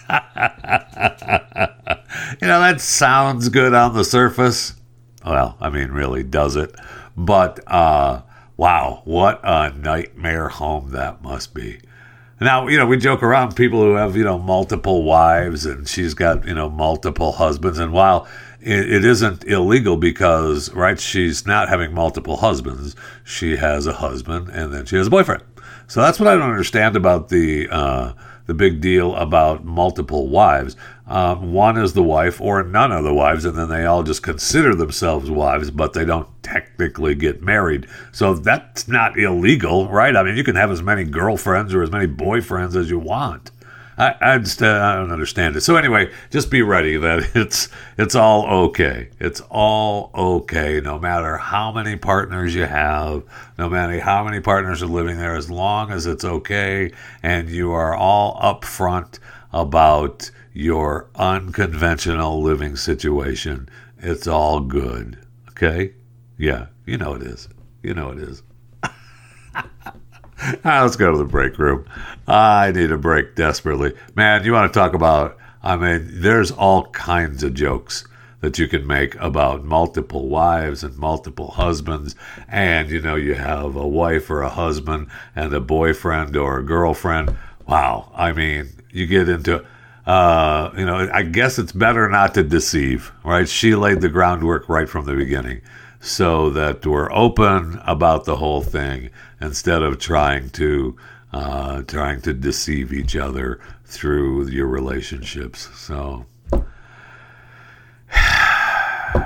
you 2.40 2.46
know, 2.46 2.60
that 2.60 2.80
sounds 2.80 3.48
good 3.48 3.74
on 3.74 3.94
the 3.94 4.04
surface. 4.04 4.74
Well, 5.24 5.56
I 5.60 5.70
mean, 5.70 5.88
really, 5.88 6.22
does 6.22 6.56
it? 6.56 6.74
But 7.16 7.60
uh, 7.66 8.22
wow, 8.56 9.02
what 9.04 9.40
a 9.42 9.70
nightmare 9.70 10.48
home 10.48 10.90
that 10.90 11.22
must 11.22 11.54
be. 11.54 11.80
Now, 12.40 12.68
you 12.68 12.76
know, 12.76 12.86
we 12.86 12.98
joke 12.98 13.22
around 13.22 13.56
people 13.56 13.80
who 13.80 13.94
have, 13.94 14.14
you 14.14 14.24
know, 14.24 14.38
multiple 14.38 15.04
wives 15.04 15.64
and 15.64 15.88
she's 15.88 16.12
got, 16.12 16.46
you 16.46 16.54
know, 16.54 16.68
multiple 16.68 17.32
husbands. 17.32 17.78
And 17.78 17.92
while 17.92 18.28
it, 18.60 18.92
it 18.92 19.04
isn't 19.06 19.44
illegal 19.44 19.96
because, 19.96 20.70
right, 20.74 21.00
she's 21.00 21.46
not 21.46 21.70
having 21.70 21.94
multiple 21.94 22.36
husbands, 22.36 22.94
she 23.24 23.56
has 23.56 23.86
a 23.86 23.94
husband 23.94 24.50
and 24.50 24.72
then 24.72 24.84
she 24.84 24.96
has 24.96 25.06
a 25.06 25.10
boyfriend. 25.10 25.44
So 25.86 26.02
that's 26.02 26.20
what 26.20 26.28
I 26.28 26.34
don't 26.34 26.50
understand 26.50 26.94
about 26.94 27.30
the, 27.30 27.68
uh, 27.70 28.12
the 28.46 28.54
big 28.54 28.80
deal 28.80 29.14
about 29.16 29.64
multiple 29.64 30.28
wives. 30.28 30.76
Um, 31.06 31.52
one 31.52 31.76
is 31.76 31.92
the 31.92 32.02
wife 32.02 32.40
or 32.40 32.62
none 32.62 32.92
of 32.92 33.04
the 33.04 33.14
wives, 33.14 33.44
and 33.44 33.56
then 33.56 33.68
they 33.68 33.84
all 33.84 34.02
just 34.02 34.22
consider 34.22 34.74
themselves 34.74 35.30
wives, 35.30 35.70
but 35.70 35.92
they 35.92 36.04
don't 36.04 36.28
technically 36.42 37.14
get 37.14 37.42
married. 37.42 37.86
So 38.12 38.34
that's 38.34 38.88
not 38.88 39.18
illegal, 39.18 39.88
right? 39.88 40.16
I 40.16 40.22
mean, 40.22 40.36
you 40.36 40.44
can 40.44 40.56
have 40.56 40.70
as 40.70 40.82
many 40.82 41.04
girlfriends 41.04 41.74
or 41.74 41.82
as 41.82 41.90
many 41.90 42.06
boyfriends 42.06 42.76
as 42.76 42.90
you 42.90 42.98
want. 42.98 43.50
I, 43.98 44.14
I 44.20 44.38
just 44.38 44.62
uh, 44.62 44.66
I 44.66 44.96
don't 44.96 45.10
understand 45.10 45.56
it. 45.56 45.62
So 45.62 45.76
anyway, 45.76 46.12
just 46.30 46.50
be 46.50 46.62
ready 46.62 46.96
that 46.96 47.30
it's 47.34 47.68
it's 47.96 48.14
all 48.14 48.46
okay. 48.66 49.10
It's 49.18 49.40
all 49.50 50.10
okay, 50.14 50.80
no 50.80 50.98
matter 50.98 51.36
how 51.38 51.72
many 51.72 51.96
partners 51.96 52.54
you 52.54 52.66
have, 52.66 53.22
no 53.58 53.68
matter 53.68 53.98
how 54.00 54.24
many 54.24 54.40
partners 54.40 54.82
are 54.82 54.86
living 54.86 55.18
there, 55.18 55.34
as 55.34 55.50
long 55.50 55.90
as 55.90 56.06
it's 56.06 56.24
okay 56.24 56.92
and 57.22 57.48
you 57.48 57.72
are 57.72 57.94
all 57.94 58.38
upfront 58.40 59.18
about 59.52 60.30
your 60.52 61.08
unconventional 61.14 62.42
living 62.42 62.76
situation. 62.76 63.68
It's 63.98 64.26
all 64.26 64.60
good. 64.60 65.18
Okay? 65.50 65.92
Yeah, 66.36 66.66
you 66.84 66.98
know 66.98 67.14
it 67.14 67.22
is. 67.22 67.48
You 67.82 67.94
know 67.94 68.10
it 68.10 68.18
is. 68.18 68.42
right, 70.64 70.82
let's 70.82 70.96
go 70.96 71.12
to 71.12 71.18
the 71.18 71.24
break 71.24 71.58
room. 71.58 71.86
I 72.26 72.72
need 72.72 72.90
a 72.90 72.98
break 72.98 73.34
desperately. 73.34 73.94
Man, 74.14 74.44
you 74.44 74.52
want 74.52 74.72
to 74.72 74.78
talk 74.78 74.94
about, 74.94 75.38
I 75.62 75.76
mean, 75.76 76.08
there's 76.20 76.50
all 76.50 76.86
kinds 76.86 77.42
of 77.42 77.54
jokes 77.54 78.06
that 78.40 78.58
you 78.58 78.68
can 78.68 78.86
make 78.86 79.14
about 79.16 79.64
multiple 79.64 80.28
wives 80.28 80.84
and 80.84 80.96
multiple 80.98 81.52
husbands. 81.52 82.14
And, 82.48 82.90
you 82.90 83.00
know, 83.00 83.16
you 83.16 83.34
have 83.34 83.76
a 83.76 83.88
wife 83.88 84.30
or 84.30 84.42
a 84.42 84.48
husband 84.48 85.08
and 85.34 85.54
a 85.54 85.60
boyfriend 85.60 86.36
or 86.36 86.58
a 86.58 86.64
girlfriend. 86.64 87.36
Wow. 87.66 88.12
I 88.14 88.32
mean, 88.32 88.68
you 88.90 89.06
get 89.06 89.28
into, 89.28 89.64
uh, 90.06 90.70
you 90.76 90.84
know, 90.84 91.10
I 91.12 91.22
guess 91.22 91.58
it's 91.58 91.72
better 91.72 92.08
not 92.08 92.34
to 92.34 92.42
deceive, 92.42 93.10
right? 93.24 93.48
She 93.48 93.74
laid 93.74 94.02
the 94.02 94.08
groundwork 94.08 94.68
right 94.68 94.88
from 94.88 95.06
the 95.06 95.14
beginning 95.14 95.62
so 96.00 96.50
that 96.50 96.86
we're 96.86 97.10
open 97.12 97.80
about 97.84 98.24
the 98.24 98.36
whole 98.36 98.62
thing 98.62 99.10
instead 99.40 99.82
of 99.82 99.98
trying 99.98 100.50
to 100.50 100.96
uh, 101.32 101.82
trying 101.82 102.20
to 102.22 102.32
deceive 102.32 102.92
each 102.92 103.14
other 103.16 103.60
through 103.84 104.48
your 104.48 104.66
relationships. 104.66 105.68
So, 105.76 106.24
all 106.52 106.64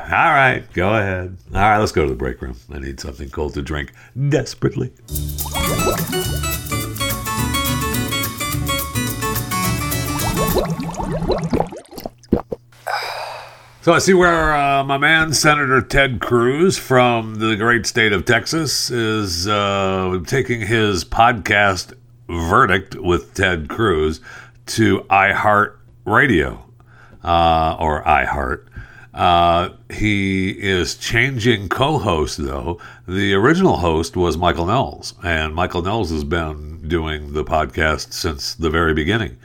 right, 0.08 0.64
go 0.72 0.94
ahead. 0.94 1.36
All 1.54 1.60
right, 1.60 1.78
let's 1.78 1.92
go 1.92 2.02
to 2.02 2.10
the 2.10 2.16
break 2.16 2.42
room. 2.42 2.56
I 2.72 2.78
need 2.78 3.00
something 3.00 3.30
cold 3.30 3.54
to 3.54 3.62
drink 3.62 3.92
desperately. 4.28 4.92
So 13.82 13.94
I 13.94 13.98
see 13.98 14.12
where 14.12 14.54
uh, 14.54 14.84
my 14.84 14.98
man 14.98 15.32
Senator 15.32 15.80
Ted 15.80 16.20
Cruz 16.20 16.76
from 16.76 17.36
the 17.36 17.56
great 17.56 17.86
state 17.86 18.12
of 18.12 18.26
Texas 18.26 18.90
is 18.90 19.48
uh, 19.48 20.20
taking 20.26 20.60
his 20.60 21.02
podcast 21.02 21.94
verdict 22.28 22.94
with 22.96 23.32
Ted 23.32 23.70
Cruz 23.70 24.20
to 24.66 25.00
iHeart 25.08 25.76
Radio 26.04 26.62
uh, 27.24 27.78
or 27.80 28.04
iHeart. 28.04 28.66
Uh, 29.14 29.70
he 29.88 30.50
is 30.50 30.94
changing 30.96 31.70
co-host 31.70 32.36
though. 32.36 32.78
The 33.08 33.32
original 33.32 33.78
host 33.78 34.14
was 34.14 34.36
Michael 34.36 34.66
Knowles, 34.66 35.14
and 35.24 35.54
Michael 35.54 35.80
Knowles 35.80 36.10
has 36.10 36.24
been 36.24 36.86
doing 36.86 37.32
the 37.32 37.44
podcast 37.44 38.12
since 38.12 38.54
the 38.54 38.68
very 38.68 38.92
beginning. 38.92 39.38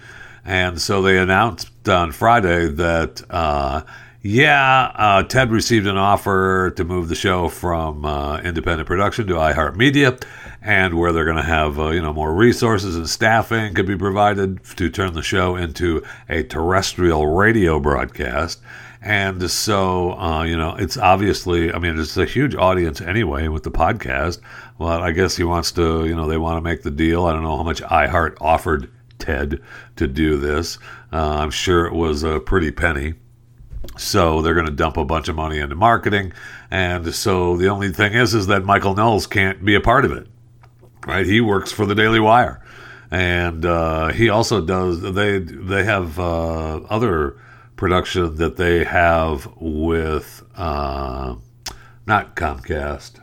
And 0.44 0.82
so 0.82 1.02
they 1.02 1.18
announced 1.18 1.88
on 1.88 2.12
Friday 2.12 2.68
that 2.68 3.24
uh, 3.30 3.84
yeah, 4.28 4.92
uh, 4.96 5.22
Ted 5.22 5.52
received 5.52 5.86
an 5.86 5.98
offer 5.98 6.72
to 6.78 6.84
move 6.84 7.10
the 7.10 7.16
show 7.16 7.48
from 7.48 8.04
uh, 8.06 8.40
independent 8.40 8.88
production 8.88 9.28
to 9.28 9.36
iHeartMedia, 9.36 10.20
and 10.64 10.98
where 10.98 11.14
they're 11.14 11.26
going 11.26 11.38
to 11.38 11.44
have 11.44 11.80
uh, 11.80 11.90
you 11.90 12.02
know 12.02 12.12
more 12.12 12.34
resources 12.34 12.96
and 12.96 13.08
staffing 13.08 13.76
could 13.76 13.86
be 13.86 13.96
provided 13.96 14.64
to 14.78 14.90
turn 14.90 15.14
the 15.14 15.22
show 15.22 15.56
into 15.56 16.04
a 16.28 16.42
terrestrial 16.42 17.28
radio 17.28 17.80
broadcast. 17.80 18.62
And 19.00 19.48
so, 19.52 20.18
uh, 20.18 20.42
you 20.42 20.58
know, 20.58 20.76
it's 20.76 20.98
obviously, 20.98 21.72
I 21.72 21.78
mean, 21.78 22.00
it's 22.00 22.18
a 22.18 22.26
huge 22.26 22.56
audience 22.56 23.02
anyway 23.02 23.48
with 23.50 23.62
the 23.62 23.70
podcast. 23.70 24.42
But 24.80 25.04
I 25.04 25.12
guess 25.12 25.38
he 25.38 25.44
wants 25.44 25.72
to, 25.74 26.08
you 26.08 26.16
know, 26.16 26.28
they 26.28 26.38
want 26.38 26.58
to 26.58 26.62
make 26.62 26.82
the 26.82 26.90
deal. 26.90 27.28
I 27.28 27.34
don't 27.34 27.44
know 27.44 27.58
how 27.58 27.62
much 27.62 27.84
iHeart 27.84 28.38
offered 28.42 28.90
Ted 29.20 29.62
to 29.98 30.08
do 30.08 30.38
this. 30.38 30.80
Uh, 31.14 31.38
I'm 31.42 31.52
sure 31.52 31.86
it 31.86 31.94
was 31.94 32.24
a 32.24 32.40
pretty 32.40 32.72
penny. 32.72 33.14
So 33.98 34.42
they're 34.42 34.54
going 34.54 34.66
to 34.66 34.72
dump 34.72 34.98
a 34.98 35.06
bunch 35.06 35.28
of 35.28 35.36
money 35.36 35.60
into 35.60 35.76
marketing, 35.76 36.34
and 36.70 37.14
so 37.14 37.56
the 37.58 37.70
only 37.70 37.92
thing 37.92 38.14
is, 38.14 38.34
is 38.34 38.48
that 38.48 38.66
Michael 38.66 38.96
Knowles 38.96 39.28
can't 39.28 39.64
be 39.64 39.76
a 39.76 39.82
part 39.82 40.06
of 40.06 40.12
it, 40.12 40.28
right? 41.06 41.26
He 41.26 41.40
works 41.42 41.72
for 41.72 41.86
the 41.86 41.96
Daily 41.96 42.20
Wire, 42.20 42.62
and 43.10 43.66
uh, 43.66 44.10
he 44.10 44.30
also 44.30 44.62
does. 44.62 45.02
They 45.02 45.40
they 45.40 45.86
have 45.86 46.20
uh, 46.20 46.82
other 46.90 47.38
production 47.76 48.36
that 48.36 48.58
they 48.58 48.84
have 48.84 49.48
with 49.60 50.44
uh, 50.56 51.36
not 52.06 52.36
Comcast. 52.36 53.22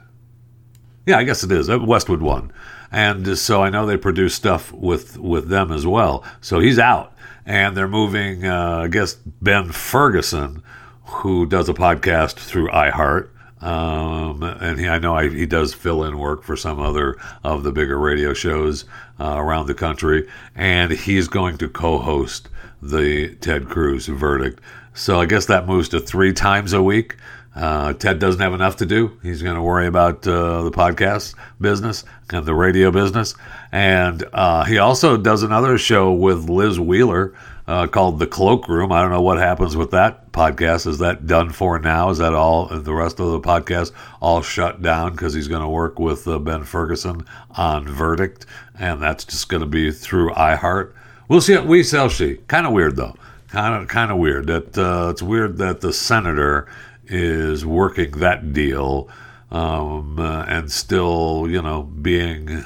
Yeah, 1.06 1.18
I 1.18 1.24
guess 1.24 1.42
it 1.42 1.52
is 1.52 1.68
uh, 1.68 1.78
Westwood 1.80 2.22
One, 2.22 2.52
and 2.90 3.36
so 3.36 3.62
I 3.62 3.70
know 3.70 3.86
they 3.86 3.96
produce 3.96 4.34
stuff 4.34 4.72
with 4.72 5.18
with 5.18 5.48
them 5.48 5.70
as 5.72 5.86
well. 5.86 6.24
So 6.40 6.60
he's 6.60 6.78
out 6.78 7.11
and 7.46 7.76
they're 7.76 7.88
moving, 7.88 8.46
uh, 8.46 8.82
I 8.84 8.88
guess, 8.88 9.14
Ben 9.14 9.72
Ferguson, 9.72 10.62
who 11.04 11.46
does 11.46 11.68
a 11.68 11.74
podcast 11.74 12.34
through 12.34 12.68
iHeart. 12.68 13.28
Um, 13.62 14.42
and 14.42 14.80
he, 14.80 14.88
I 14.88 14.98
know 14.98 15.14
I, 15.14 15.28
he 15.28 15.46
does 15.46 15.72
fill 15.72 16.02
in 16.02 16.18
work 16.18 16.42
for 16.42 16.56
some 16.56 16.80
other 16.80 17.16
of 17.44 17.62
the 17.62 17.70
bigger 17.70 17.98
radio 17.98 18.34
shows 18.34 18.84
uh, 19.20 19.36
around 19.36 19.66
the 19.66 19.74
country, 19.74 20.28
and 20.56 20.90
he's 20.90 21.28
going 21.28 21.58
to 21.58 21.68
co-host 21.68 22.48
the 22.80 23.36
Ted 23.36 23.68
Cruz 23.68 24.06
verdict. 24.06 24.60
So 24.94 25.20
I 25.20 25.26
guess 25.26 25.46
that 25.46 25.66
moves 25.66 25.88
to 25.90 26.00
three 26.00 26.32
times 26.32 26.72
a 26.72 26.82
week. 26.82 27.16
Uh, 27.54 27.92
Ted 27.92 28.18
doesn't 28.18 28.40
have 28.40 28.54
enough 28.54 28.76
to 28.76 28.86
do. 28.86 29.18
He's 29.22 29.42
going 29.42 29.56
to 29.56 29.62
worry 29.62 29.86
about 29.86 30.26
uh, 30.26 30.62
the 30.62 30.70
podcast 30.70 31.34
business 31.60 32.04
and 32.30 32.46
the 32.46 32.54
radio 32.54 32.90
business. 32.90 33.34
And 33.70 34.24
uh, 34.32 34.64
he 34.64 34.78
also 34.78 35.16
does 35.16 35.42
another 35.42 35.76
show 35.76 36.12
with 36.12 36.48
Liz 36.48 36.80
Wheeler 36.80 37.34
uh, 37.66 37.86
called 37.86 38.18
The 38.18 38.26
Cloakroom. 38.26 38.90
I 38.90 39.02
don't 39.02 39.10
know 39.10 39.22
what 39.22 39.38
happens 39.38 39.76
with 39.76 39.90
that 39.90 40.32
podcast. 40.32 40.86
Is 40.86 40.98
that 40.98 41.26
done 41.26 41.50
for 41.50 41.78
now? 41.78 42.08
Is 42.08 42.18
that 42.18 42.34
all? 42.34 42.66
The 42.66 42.94
rest 42.94 43.20
of 43.20 43.30
the 43.30 43.40
podcast 43.40 43.92
all 44.20 44.40
shut 44.40 44.80
down 44.80 45.12
because 45.12 45.34
he's 45.34 45.48
going 45.48 45.62
to 45.62 45.68
work 45.68 45.98
with 45.98 46.26
uh, 46.26 46.38
Ben 46.38 46.64
Ferguson 46.64 47.26
on 47.50 47.86
Verdict. 47.86 48.46
And 48.78 49.02
that's 49.02 49.24
just 49.24 49.48
going 49.50 49.60
to 49.60 49.66
be 49.66 49.92
through 49.92 50.30
iHeart. 50.30 50.94
We'll 51.28 51.42
see. 51.42 51.56
We 51.58 51.84
shall 51.84 52.10
see. 52.10 52.36
Kind 52.48 52.66
of 52.66 52.72
weird, 52.72 52.96
though. 52.96 53.14
Kind 53.48 53.80
of, 53.80 53.88
kind 53.88 54.10
of 54.10 54.16
weird. 54.16 54.46
That 54.46 54.78
uh, 54.78 55.10
it's 55.10 55.22
weird 55.22 55.58
that 55.58 55.82
the 55.82 55.92
senator 55.92 56.66
is 57.06 57.64
working 57.66 58.12
that 58.12 58.52
deal 58.52 59.08
um, 59.50 60.18
uh, 60.18 60.44
and 60.44 60.72
still, 60.72 61.46
you 61.48 61.60
know, 61.60 61.82
being 61.82 62.64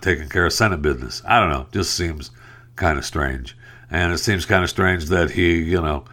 taking 0.00 0.28
care 0.28 0.46
of 0.46 0.52
Senate 0.52 0.80
business. 0.80 1.22
I 1.26 1.38
don't 1.38 1.50
know. 1.50 1.66
Just 1.70 1.94
seems 1.94 2.30
kind 2.76 2.98
of 2.98 3.04
strange. 3.04 3.56
And 3.90 4.12
it 4.12 4.18
seems 4.18 4.46
kind 4.46 4.64
of 4.64 4.70
strange 4.70 5.06
that 5.06 5.32
he, 5.32 5.62
you 5.62 5.80
know, 5.80 6.04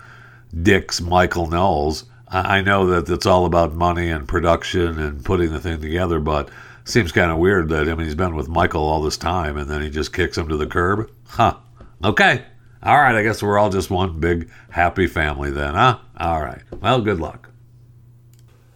dicks 0.61 0.99
Michael 0.99 1.47
Knowles. 1.47 2.05
I 2.27 2.57
I 2.57 2.61
know 2.61 2.87
that 2.87 3.11
it's 3.11 3.25
all 3.25 3.45
about 3.45 3.73
money 3.73 4.09
and 4.09 4.27
production 4.27 4.99
and 4.99 5.23
putting 5.23 5.51
the 5.51 5.61
thing 5.61 5.79
together, 5.79 6.19
but 6.19 6.49
seems 6.83 7.11
kind 7.11 7.31
of 7.31 7.37
weird 7.37 7.69
that 7.69 7.87
I 7.87 7.95
mean 7.95 8.05
he's 8.05 8.15
been 8.15 8.35
with 8.35 8.49
Michael 8.49 8.83
all 8.83 9.01
this 9.01 9.17
time 9.17 9.55
and 9.55 9.69
then 9.69 9.81
he 9.81 9.89
just 9.89 10.11
kicks 10.11 10.37
him 10.37 10.49
to 10.49 10.57
the 10.57 10.67
curb. 10.67 11.09
Huh. 11.27 11.55
Okay. 12.03 12.43
All 12.81 12.97
right. 12.97 13.15
I 13.15 13.23
guess 13.23 13.43
we're 13.43 13.57
all 13.57 13.69
just 13.69 13.89
one 13.89 14.19
big 14.19 14.49
happy 14.69 15.07
family 15.07 15.51
then, 15.51 15.73
huh? 15.73 15.99
All 16.17 16.41
right. 16.41 16.61
Well, 16.79 17.01
good 17.01 17.19
luck. 17.19 17.49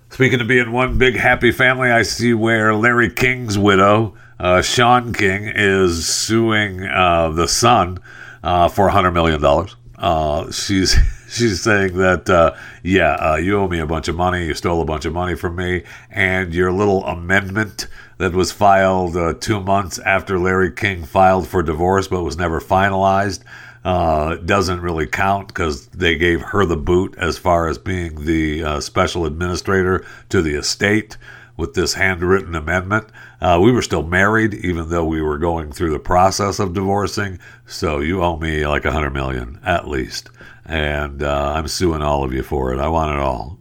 Speaking 0.10 0.42
of 0.42 0.48
being 0.48 0.72
one 0.72 0.98
big 0.98 1.16
happy 1.16 1.52
family, 1.52 1.90
I 1.90 2.04
see 2.04 2.34
where 2.34 2.76
Larry 2.76 3.10
King's 3.10 3.58
widow, 3.58 4.16
uh, 4.40 4.62
Shawn 4.62 5.14
King, 5.14 5.52
is 5.56 6.08
suing 6.08 6.84
uh, 6.86 7.30
the 7.30 7.48
son 7.48 7.98
uh, 8.44 8.68
for 8.68 8.90
$100 8.90 9.14
million. 9.14 9.44
Uh, 9.98 10.52
she's 10.52 10.96
she's 11.30 11.62
saying 11.62 11.98
that, 11.98 12.30
uh, 12.30 12.54
yeah, 12.84 13.14
uh, 13.14 13.36
you 13.38 13.58
owe 13.58 13.68
me 13.68 13.80
a 13.80 13.88
bunch 13.88 14.08
of 14.08 14.16
money. 14.16 14.46
You 14.46 14.54
stole 14.54 14.82
a 14.82 14.86
bunch 14.86 15.06
of 15.06 15.14
money 15.14 15.36
from 15.36 15.56
me. 15.56 15.84
And 16.12 16.54
your 16.54 16.72
little 16.72 17.04
amendment 17.06 17.88
that 18.18 18.34
was 18.34 18.52
filed 18.52 19.16
uh, 19.16 19.34
two 19.34 19.62
months 19.62 19.98
after 19.98 20.38
Larry 20.38 20.72
King 20.72 21.06
filed 21.06 21.48
for 21.48 21.64
divorce 21.64 22.08
but 22.08 22.22
was 22.22 22.38
never 22.38 22.62
finalized 22.62 23.44
uh, 23.84 24.36
doesn't 24.38 24.82
really 24.82 25.08
count 25.08 25.48
because 25.48 25.88
they 25.88 26.18
gave 26.18 26.42
her 26.42 26.66
the 26.66 26.78
boot 26.78 27.16
as 27.18 27.38
far 27.38 27.68
as 27.68 27.78
being 27.78 28.26
the 28.26 28.64
uh, 28.64 28.80
special 28.80 29.26
administrator 29.26 30.06
to 30.30 30.42
the 30.42 30.56
estate 30.56 31.18
with 31.58 31.74
this 31.74 31.94
handwritten 31.94 32.56
amendment. 32.56 33.08
Uh, 33.42 33.60
we 33.62 33.72
were 33.72 33.82
still 33.82 34.04
married, 34.04 34.54
even 34.54 34.90
though 34.90 35.06
we 35.06 35.22
were 35.22 35.38
going 35.38 35.72
through 35.72 35.92
the 35.92 36.00
process 36.00 36.60
of 36.60 36.74
divorcing. 36.74 37.40
So 37.66 38.00
you 38.00 38.24
owe 38.24 38.38
me 38.38 38.66
like 38.66 38.86
a 38.86 38.92
hundred 38.92 39.14
million 39.14 39.60
at 39.64 39.88
least, 39.88 40.30
and 40.66 41.22
uh, 41.22 41.54
I'm 41.56 41.68
suing 41.68 42.02
all 42.02 42.24
of 42.24 42.34
you 42.34 42.44
for 42.44 42.74
it. 42.74 42.80
I 42.80 42.88
want 42.88 43.14
it 43.14 43.20
all. 43.20 43.60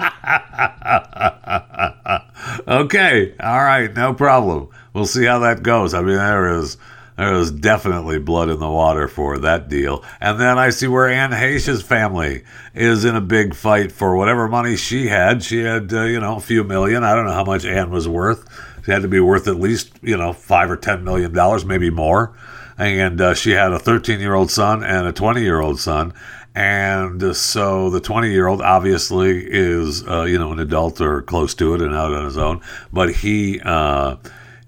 okay, 2.68 3.34
all 3.40 3.62
right, 3.62 3.92
no 3.94 4.14
problem. 4.14 4.68
We'll 4.92 5.06
see 5.06 5.24
how 5.24 5.38
that 5.40 5.62
goes. 5.62 5.94
I 5.94 6.02
mean, 6.02 6.16
there 6.16 6.58
is 6.58 6.76
there 7.18 7.34
is 7.34 7.50
definitely 7.50 8.20
blood 8.20 8.48
in 8.48 8.60
the 8.60 8.70
water 8.70 9.08
for 9.08 9.38
that 9.38 9.68
deal. 9.68 10.04
And 10.20 10.38
then 10.38 10.56
I 10.56 10.70
see 10.70 10.86
where 10.86 11.08
Anne 11.08 11.32
Heche's 11.32 11.82
family 11.82 12.44
is 12.74 13.04
in 13.04 13.16
a 13.16 13.20
big 13.20 13.54
fight 13.54 13.90
for 13.90 14.16
whatever 14.16 14.46
money 14.46 14.76
she 14.76 15.08
had. 15.08 15.42
She 15.42 15.58
had, 15.58 15.92
uh, 15.92 16.04
you 16.04 16.20
know, 16.20 16.36
a 16.36 16.40
few 16.40 16.62
million. 16.62 17.02
I 17.02 17.16
don't 17.16 17.26
know 17.26 17.32
how 17.32 17.44
much 17.44 17.64
Anne 17.64 17.90
was 17.90 18.06
worth. 18.06 18.48
She 18.84 18.92
had 18.92 19.02
to 19.02 19.08
be 19.08 19.18
worth 19.18 19.48
at 19.48 19.56
least, 19.56 19.90
you 20.00 20.16
know, 20.16 20.32
five 20.32 20.70
or 20.70 20.76
ten 20.76 21.02
million 21.02 21.32
dollars, 21.32 21.64
maybe 21.64 21.90
more. 21.90 22.36
And 22.78 23.20
uh, 23.20 23.34
she 23.34 23.50
had 23.50 23.72
a 23.72 23.80
13 23.80 24.20
year 24.20 24.34
old 24.34 24.52
son 24.52 24.84
and 24.84 25.08
a 25.08 25.12
20 25.12 25.42
year 25.42 25.60
old 25.60 25.80
son. 25.80 26.14
And 26.54 27.36
so 27.36 27.90
the 27.90 28.00
20 28.00 28.30
year 28.30 28.46
old 28.46 28.62
obviously 28.62 29.44
is, 29.44 30.06
uh, 30.06 30.22
you 30.22 30.38
know, 30.38 30.52
an 30.52 30.60
adult 30.60 31.00
or 31.00 31.22
close 31.22 31.52
to 31.56 31.74
it 31.74 31.82
and 31.82 31.96
out 31.96 32.12
on 32.12 32.24
his 32.24 32.38
own. 32.38 32.60
But 32.92 33.12
he, 33.16 33.60
uh, 33.60 34.16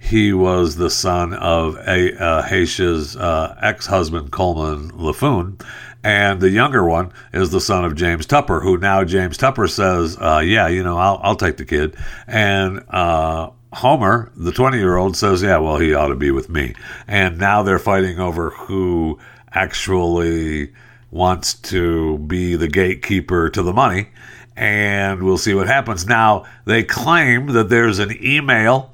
he 0.02 0.33
was 0.33 0.76
the 0.76 0.90
son 0.90 1.35
of 1.35 1.76
a, 1.76 2.19
uh, 2.21 2.42
Heche's 2.42 3.16
uh, 3.16 3.57
ex-husband 3.61 4.33
Coleman 4.33 4.90
Laffoon, 4.92 5.62
and 6.02 6.40
the 6.40 6.50
younger 6.50 6.85
one 6.85 7.12
is 7.33 7.50
the 7.50 7.61
son 7.61 7.85
of 7.85 7.95
James 7.95 8.25
Tupper, 8.26 8.61
who 8.61 8.78
now 8.78 9.04
James 9.04 9.37
Tupper 9.37 9.69
says, 9.69 10.16
uh, 10.19 10.42
"Yeah, 10.45 10.69
you 10.69 10.83
know, 10.83 10.97
I'll 10.97 11.21
I'll 11.23 11.37
take 11.37 11.59
the 11.59 11.66
kid," 11.66 11.95
and 12.26 12.83
uh, 12.88 13.50
Homer, 13.75 14.33
the 14.35 14.52
twenty-year-old, 14.52 15.16
says, 15.16 15.42
"Yeah, 15.42 15.59
well, 15.59 15.76
he 15.76 15.95
ought 15.95 16.09
to 16.09 16.16
be 16.16 16.30
with 16.30 16.49
me," 16.49 16.75
and 17.07 17.38
now 17.38 17.62
they're 17.62 17.78
fighting 17.78 18.19
over 18.19 18.50
who 18.50 19.19
actually 19.52 20.73
wants 21.11 21.54
to 21.54 22.19
be 22.19 22.57
the 22.57 22.69
gatekeeper 22.69 23.50
to 23.50 23.62
the 23.62 23.73
money. 23.73 24.09
And 24.56 25.23
we'll 25.23 25.39
see 25.39 25.54
what 25.54 25.67
happens. 25.67 26.06
Now, 26.06 26.47
they 26.65 26.82
claim 26.82 27.49
that 27.49 27.69
there's 27.69 27.99
an 27.99 28.17
email 28.25 28.93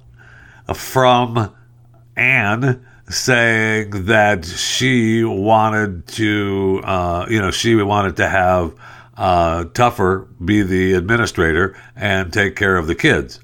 from 0.74 1.54
Anne 2.16 2.84
saying 3.08 4.06
that 4.06 4.44
she 4.44 5.22
wanted 5.24 6.06
to, 6.08 6.80
uh, 6.84 7.26
you 7.28 7.40
know, 7.40 7.50
she 7.50 7.74
wanted 7.76 8.16
to 8.16 8.28
have 8.28 8.74
uh, 9.16 9.64
Tupper 9.64 10.28
be 10.44 10.62
the 10.62 10.94
administrator 10.94 11.76
and 11.94 12.32
take 12.32 12.56
care 12.56 12.76
of 12.76 12.86
the 12.86 12.94
kids. 12.94 13.40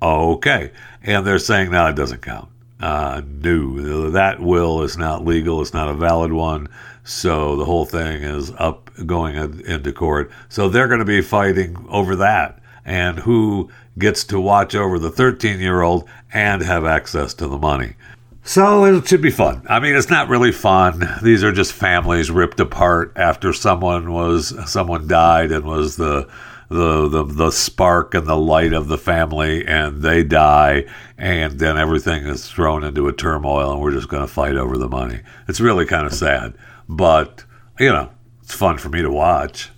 Okay. 0.00 0.70
And 1.02 1.26
they're 1.26 1.38
saying, 1.38 1.70
no, 1.70 1.86
it 1.86 1.96
doesn't 1.96 2.22
count. 2.22 2.48
Uh, 2.80 3.20
no, 3.26 4.10
that 4.10 4.40
will 4.40 4.82
is 4.82 4.96
not 4.96 5.24
legal. 5.24 5.60
It's 5.60 5.74
not 5.74 5.90
a 5.90 5.94
valid 5.94 6.32
one. 6.32 6.68
So 7.04 7.56
the 7.56 7.64
whole 7.64 7.84
thing 7.84 8.22
is 8.22 8.52
up 8.58 8.90
going 9.04 9.36
into 9.36 9.92
court. 9.92 10.30
So 10.48 10.68
they're 10.68 10.88
going 10.88 11.00
to 11.00 11.04
be 11.04 11.20
fighting 11.20 11.76
over 11.88 12.16
that 12.16 12.60
and 12.90 13.20
who 13.20 13.70
gets 13.98 14.24
to 14.24 14.40
watch 14.40 14.74
over 14.74 14.98
the 14.98 15.12
13 15.12 15.60
year 15.60 15.80
old 15.80 16.08
and 16.32 16.60
have 16.62 16.84
access 16.84 17.32
to 17.34 17.46
the 17.46 17.58
money. 17.58 17.94
So 18.42 18.84
it 18.84 19.06
should 19.06 19.22
be 19.22 19.30
fun. 19.30 19.62
I 19.68 19.78
mean, 19.78 19.94
it's 19.94 20.10
not 20.10 20.28
really 20.28 20.50
fun. 20.50 21.08
These 21.22 21.44
are 21.44 21.52
just 21.52 21.72
families 21.72 22.30
ripped 22.30 22.58
apart 22.58 23.12
after 23.14 23.52
someone 23.52 24.12
was 24.12 24.52
someone 24.68 25.06
died 25.06 25.52
and 25.52 25.64
was 25.64 25.96
the 25.96 26.28
the 26.68 27.08
the, 27.08 27.24
the 27.24 27.50
spark 27.52 28.14
and 28.14 28.26
the 28.26 28.36
light 28.36 28.72
of 28.72 28.88
the 28.88 28.98
family, 28.98 29.64
and 29.66 30.02
they 30.02 30.24
die, 30.24 30.86
and 31.16 31.60
then 31.60 31.76
everything 31.76 32.24
is 32.26 32.48
thrown 32.48 32.82
into 32.82 33.06
a 33.06 33.12
turmoil, 33.12 33.72
and 33.72 33.80
we're 33.80 33.92
just 33.92 34.08
going 34.08 34.26
to 34.26 34.32
fight 34.32 34.56
over 34.56 34.78
the 34.78 34.88
money. 34.88 35.20
It's 35.46 35.60
really 35.60 35.84
kind 35.84 36.06
of 36.06 36.14
sad, 36.14 36.54
but 36.88 37.44
you 37.78 37.90
know, 37.90 38.10
it's 38.42 38.54
fun 38.54 38.78
for 38.78 38.88
me 38.88 39.02
to 39.02 39.10
watch. 39.10 39.70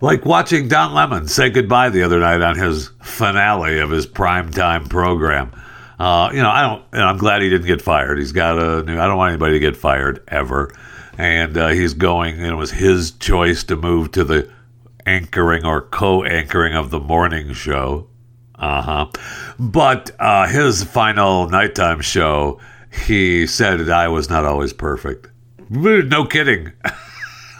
Like 0.00 0.24
watching 0.24 0.68
Don 0.68 0.94
Lemon 0.94 1.28
say 1.28 1.50
goodbye 1.50 1.90
the 1.90 2.02
other 2.02 2.20
night 2.20 2.40
on 2.40 2.56
his 2.56 2.88
finale 3.02 3.80
of 3.80 3.90
his 3.90 4.06
primetime 4.06 4.88
program. 4.88 5.52
Uh, 5.98 6.30
you 6.32 6.40
know, 6.40 6.48
I 6.48 6.62
don't. 6.62 6.84
I'm 6.94 7.18
glad 7.18 7.42
he 7.42 7.50
didn't 7.50 7.66
get 7.66 7.82
fired. 7.82 8.18
He's 8.18 8.32
got 8.32 8.58
a 8.58 8.82
new. 8.82 8.98
I 8.98 9.06
don't 9.06 9.18
want 9.18 9.32
anybody 9.32 9.52
to 9.54 9.58
get 9.58 9.76
fired 9.76 10.22
ever, 10.28 10.74
and 11.18 11.58
uh, 11.58 11.68
he's 11.68 11.92
going. 11.92 12.40
It 12.40 12.54
was 12.54 12.70
his 12.70 13.10
choice 13.10 13.62
to 13.64 13.76
move 13.76 14.10
to 14.12 14.24
the 14.24 14.50
anchoring 15.04 15.66
or 15.66 15.82
co-anchoring 15.82 16.74
of 16.74 16.88
the 16.88 17.00
morning 17.00 17.52
show. 17.52 18.08
Uh 18.54 18.80
huh. 18.80 19.06
But 19.58 20.12
uh, 20.18 20.46
his 20.46 20.82
final 20.82 21.46
nighttime 21.50 22.00
show, 22.00 22.58
he 22.90 23.46
said 23.46 23.90
I 23.90 24.08
was 24.08 24.30
not 24.30 24.46
always 24.46 24.72
perfect. 24.72 25.28
No 25.68 26.24
kidding. 26.24 26.72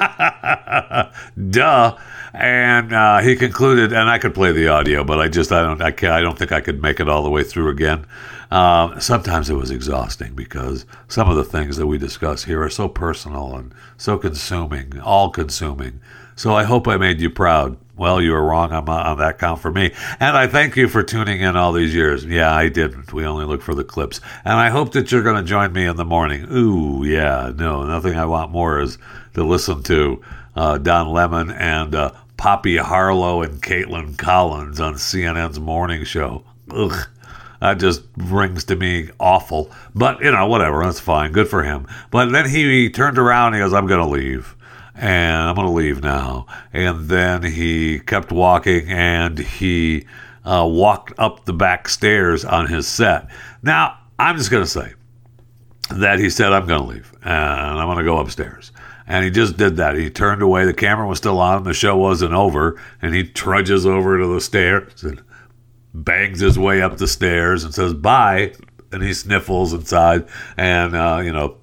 Duh. 1.51 1.97
And 2.33 2.93
uh, 2.93 3.19
he 3.21 3.35
concluded, 3.37 3.93
and 3.93 4.09
I 4.09 4.19
could 4.19 4.35
play 4.35 4.53
the 4.53 4.69
audio, 4.69 5.03
but 5.03 5.19
I 5.19 5.29
just 5.29 5.51
I 5.51 5.63
don't 5.63 5.83
I, 5.83 5.91
can't, 5.91 6.13
I 6.13 6.21
don't 6.21 6.39
think 6.39 6.53
I 6.53 6.61
could 6.61 6.81
make 6.81 7.01
it 7.01 7.09
all 7.09 7.23
the 7.23 7.31
way 7.31 7.43
through 7.43 7.69
again. 7.71 8.07
Uh, 8.51 8.99
sometimes 8.99 9.51
it 9.51 9.55
was 9.55 9.71
exhausting 9.71 10.35
because 10.35 10.87
some 11.09 11.29
of 11.29 11.37
the 11.37 11.45
things 11.45 11.77
that 11.77 11.87
we 11.87 11.99
discuss 11.99 12.45
here 12.45 12.63
are 12.63 12.71
so 12.71 12.89
personal 12.89 13.55
and 13.57 13.75
so 13.97 14.17
consuming, 14.17 15.01
all 15.01 15.31
consuming. 15.31 16.01
So 16.37 16.55
I 16.55 16.65
hope 16.65 16.89
I 16.89 16.97
made 16.97 17.21
you 17.21 17.31
proud. 17.31 17.77
Well, 18.01 18.23
you 18.23 18.33
were 18.33 18.43
wrong 18.43 18.73
on, 18.73 18.89
on 18.89 19.19
that 19.19 19.39
count 19.39 19.61
for 19.61 19.71
me. 19.71 19.93
And 20.19 20.35
I 20.35 20.47
thank 20.47 20.75
you 20.75 20.89
for 20.89 21.03
tuning 21.03 21.43
in 21.43 21.55
all 21.55 21.71
these 21.71 21.95
years. 21.95 22.25
Yeah, 22.25 22.51
I 22.51 22.71
didn't. 22.71 23.13
We 23.13 23.27
only 23.27 23.45
look 23.45 23.61
for 23.61 23.75
the 23.75 23.85
clips. 23.85 24.23
And 24.43 24.55
I 24.55 24.71
hope 24.71 24.93
that 24.93 25.13
you're 25.13 25.23
going 25.23 25.37
to 25.37 25.47
join 25.47 25.75
me 25.75 25.85
in 25.85 25.97
the 25.97 26.05
morning. 26.07 26.47
Ooh, 26.51 27.05
yeah, 27.05 27.53
no, 27.55 27.85
nothing 27.85 28.17
I 28.17 28.25
want 28.25 28.53
more 28.53 28.81
is 28.81 28.97
to 29.35 29.45
listen 29.45 29.83
to 29.83 30.23
uh, 30.57 30.79
Don 30.79 31.09
Lemon 31.09 31.51
and 31.51 31.95
uh, 31.95 32.13
Poppy 32.39 32.79
Harlow 32.79 33.43
and 33.43 33.63
Kaitlan 33.63 34.17
Collins 34.17 34.81
on 34.81 34.95
CNN's 34.95 35.61
morning 35.61 36.05
show. 36.05 36.43
Ugh. 36.71 37.07
That 37.61 37.75
just 37.75 38.05
rings 38.17 38.65
to 38.65 38.77
me 38.77 39.11
awful. 39.21 39.71
But, 39.95 40.23
you 40.23 40.33
know, 40.33 40.47
whatever. 40.47 40.83
That's 40.83 41.01
fine. 41.01 41.33
Good 41.33 41.49
for 41.49 41.65
him. 41.65 41.87
But 42.11 42.33
then 42.33 42.49
he, 42.49 42.63
he 42.85 42.89
turned 42.89 43.19
around 43.19 43.49
and 43.49 43.57
he 43.57 43.61
goes, 43.61 43.75
I'm 43.75 43.87
going 43.87 44.01
to 44.03 44.11
leave 44.11 44.57
and 45.01 45.49
I'm 45.49 45.55
going 45.55 45.67
to 45.67 45.73
leave 45.73 46.03
now. 46.03 46.47
And 46.73 47.09
then 47.09 47.43
he 47.43 48.01
kept 48.01 48.31
walking 48.31 48.87
and 48.89 49.39
he 49.39 50.07
uh, 50.45 50.69
walked 50.71 51.15
up 51.19 51.47
the 51.47 51.55
back 51.55 51.89
stairs 51.89 52.45
on 52.45 52.67
his 52.67 52.87
set. 52.87 53.29
Now, 53.63 53.99
I'm 54.19 54.37
just 54.37 54.51
going 54.51 54.63
to 54.63 54.71
say 54.71 54.93
that 55.91 56.19
he 56.19 56.29
said, 56.29 56.53
I'm 56.53 56.67
going 56.67 56.83
to 56.83 56.87
leave 56.87 57.13
and 57.23 57.35
I'm 57.35 57.87
going 57.87 57.99
to 57.99 58.05
go 58.05 58.19
upstairs. 58.19 58.73
And 59.07 59.25
he 59.25 59.31
just 59.31 59.57
did 59.57 59.79
that. 59.79 59.97
He 59.97 60.11
turned 60.11 60.43
away. 60.43 60.67
The 60.67 60.75
camera 60.75 61.09
was 61.09 61.19
still 61.19 61.41
on. 61.41 61.65
The 61.65 61.73
show 61.73 61.97
wasn't 61.97 62.35
over. 62.35 62.81
And 63.01 63.15
he 63.15 63.25
trudges 63.25 63.87
over 63.87 64.19
to 64.19 64.27
the 64.27 64.41
stairs 64.41 65.03
and 65.03 65.21
bangs 65.95 66.41
his 66.41 66.59
way 66.59 66.83
up 66.83 66.99
the 66.99 67.09
stairs 67.09 67.65
and 67.65 67.75
says, 67.75 67.95
bye. 67.95 68.53
And 68.93 69.03
he 69.03 69.15
sniffles 69.15 69.73
inside. 69.73 70.29
And, 70.57 70.95
uh, 70.95 71.23
you 71.25 71.33
know, 71.33 71.57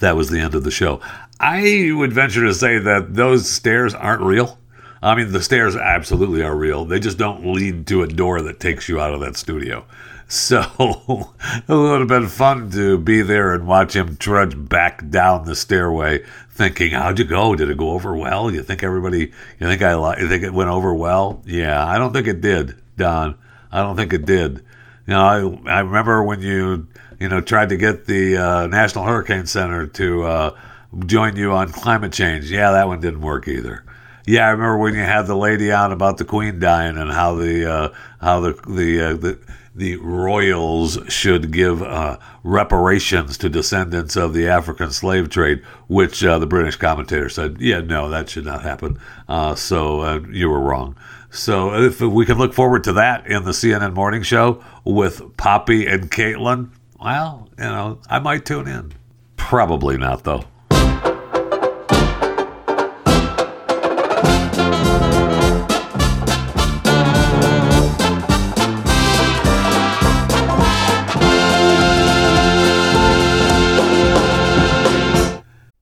that 0.00 0.14
was 0.14 0.28
the 0.28 0.38
end 0.38 0.54
of 0.54 0.62
the 0.62 0.70
show. 0.70 1.00
I 1.40 1.92
would 1.94 2.12
venture 2.12 2.44
to 2.46 2.54
say 2.54 2.78
that 2.78 3.14
those 3.14 3.48
stairs 3.48 3.94
aren't 3.94 4.22
real. 4.22 4.58
I 5.00 5.14
mean, 5.14 5.30
the 5.30 5.42
stairs 5.42 5.76
absolutely 5.76 6.42
are 6.42 6.56
real. 6.56 6.84
They 6.84 6.98
just 6.98 7.18
don't 7.18 7.52
lead 7.52 7.86
to 7.88 8.02
a 8.02 8.08
door 8.08 8.42
that 8.42 8.58
takes 8.58 8.88
you 8.88 9.00
out 9.00 9.14
of 9.14 9.20
that 9.20 9.36
studio. 9.36 9.84
So 10.26 10.60
it 11.48 11.72
would 11.72 12.00
have 12.00 12.08
been 12.08 12.28
fun 12.28 12.70
to 12.72 12.98
be 12.98 13.22
there 13.22 13.54
and 13.54 13.66
watch 13.66 13.96
him 13.96 14.16
trudge 14.16 14.54
back 14.68 15.08
down 15.08 15.46
the 15.46 15.56
stairway, 15.56 16.22
thinking, 16.50 16.90
"How'd 16.90 17.18
you 17.18 17.24
go? 17.24 17.54
Did 17.54 17.70
it 17.70 17.78
go 17.78 17.92
over 17.92 18.14
well? 18.14 18.50
You 18.50 18.62
think 18.62 18.82
everybody? 18.82 19.32
You 19.58 19.66
think 19.66 19.80
I? 19.80 20.20
You 20.20 20.28
think 20.28 20.42
it 20.42 20.52
went 20.52 20.68
over 20.68 20.92
well? 20.94 21.42
Yeah, 21.46 21.82
I 21.82 21.96
don't 21.96 22.12
think 22.12 22.26
it 22.26 22.42
did, 22.42 22.76
Don. 22.98 23.36
I 23.72 23.80
don't 23.80 23.96
think 23.96 24.12
it 24.12 24.26
did. 24.26 24.64
You 25.06 25.14
know, 25.14 25.62
I 25.66 25.76
I 25.76 25.80
remember 25.80 26.22
when 26.22 26.42
you 26.42 26.88
you 27.18 27.30
know 27.30 27.40
tried 27.40 27.70
to 27.70 27.78
get 27.78 28.04
the 28.04 28.36
uh, 28.36 28.66
National 28.66 29.04
Hurricane 29.04 29.46
Center 29.46 29.86
to 29.86 30.24
uh, 30.24 30.58
join 31.06 31.36
you 31.36 31.52
on 31.52 31.70
climate 31.72 32.12
change. 32.12 32.50
Yeah, 32.50 32.72
that 32.72 32.88
one 32.88 33.00
didn't 33.00 33.20
work 33.20 33.48
either. 33.48 33.84
Yeah, 34.26 34.46
I 34.46 34.50
remember 34.50 34.78
when 34.78 34.94
you 34.94 35.00
had 35.00 35.26
the 35.26 35.36
lady 35.36 35.72
on 35.72 35.90
about 35.90 36.18
the 36.18 36.24
Queen 36.24 36.58
dying 36.58 36.98
and 36.98 37.10
how 37.10 37.34
the 37.34 37.70
uh, 37.70 37.88
how 38.20 38.40
the 38.40 38.52
the, 38.68 39.00
uh, 39.00 39.12
the 39.14 39.38
the 39.78 39.96
royals 39.96 40.98
should 41.08 41.52
give 41.52 41.82
uh, 41.82 42.18
reparations 42.42 43.38
to 43.38 43.48
descendants 43.48 44.16
of 44.16 44.34
the 44.34 44.48
African 44.48 44.90
slave 44.90 45.30
trade, 45.30 45.62
which 45.86 46.24
uh, 46.24 46.38
the 46.38 46.46
British 46.46 46.76
commentator 46.76 47.28
said, 47.28 47.58
yeah, 47.60 47.80
no, 47.80 48.10
that 48.10 48.28
should 48.28 48.44
not 48.44 48.62
happen. 48.62 48.98
Uh, 49.28 49.54
so 49.54 50.00
uh, 50.00 50.20
you 50.30 50.50
were 50.50 50.60
wrong. 50.60 50.96
So 51.30 51.74
if 51.74 52.00
we 52.00 52.26
can 52.26 52.38
look 52.38 52.54
forward 52.54 52.82
to 52.84 52.92
that 52.94 53.26
in 53.28 53.44
the 53.44 53.52
CNN 53.52 53.94
morning 53.94 54.24
show 54.24 54.64
with 54.84 55.36
Poppy 55.36 55.86
and 55.86 56.10
Kaitlan, 56.10 56.70
well, 57.00 57.48
you 57.56 57.64
know, 57.64 58.00
I 58.10 58.18
might 58.18 58.44
tune 58.44 58.66
in. 58.66 58.92
Probably 59.36 59.96
not, 59.96 60.24
though. 60.24 60.44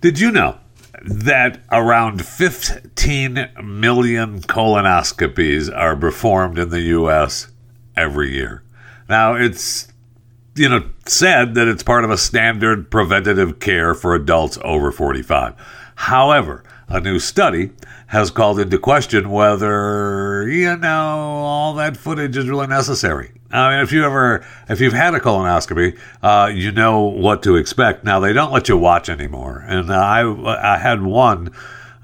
Did 0.00 0.20
you 0.20 0.30
know 0.30 0.58
that 1.02 1.60
around 1.72 2.24
15 2.24 3.48
million 3.64 4.40
colonoscopies 4.42 5.76
are 5.76 5.96
performed 5.96 6.56
in 6.56 6.68
the 6.68 6.82
U.S. 6.82 7.48
every 7.96 8.32
year? 8.32 8.62
Now, 9.08 9.34
it's 9.34 9.88
you 10.54 10.68
know 10.68 10.88
said 11.04 11.56
that 11.56 11.66
it's 11.66 11.82
part 11.82 12.04
of 12.04 12.10
a 12.10 12.16
standard 12.16 12.92
preventative 12.92 13.58
care 13.58 13.92
for 13.92 14.14
adults 14.14 14.56
over 14.62 14.92
45. 14.92 15.54
However, 15.96 16.62
a 16.86 17.00
new 17.00 17.18
study 17.18 17.70
has 18.06 18.30
called 18.30 18.60
into 18.60 18.78
question 18.78 19.30
whether 19.30 20.48
you 20.48 20.76
know 20.76 20.88
all 20.88 21.74
that 21.74 21.96
footage 21.96 22.36
is 22.36 22.48
really 22.48 22.68
necessary. 22.68 23.32
I 23.50 23.70
mean, 23.70 23.80
if 23.80 23.92
you 23.92 24.04
ever, 24.04 24.44
if 24.68 24.80
you've 24.80 24.92
had 24.92 25.14
a 25.14 25.20
colonoscopy, 25.20 25.98
uh, 26.22 26.50
you 26.52 26.70
know 26.70 27.02
what 27.02 27.42
to 27.44 27.56
expect. 27.56 28.04
Now 28.04 28.20
they 28.20 28.32
don't 28.32 28.52
let 28.52 28.68
you 28.68 28.76
watch 28.76 29.08
anymore, 29.08 29.64
and 29.66 29.90
I, 29.92 30.20
I 30.74 30.76
had 30.76 31.02
one, 31.02 31.52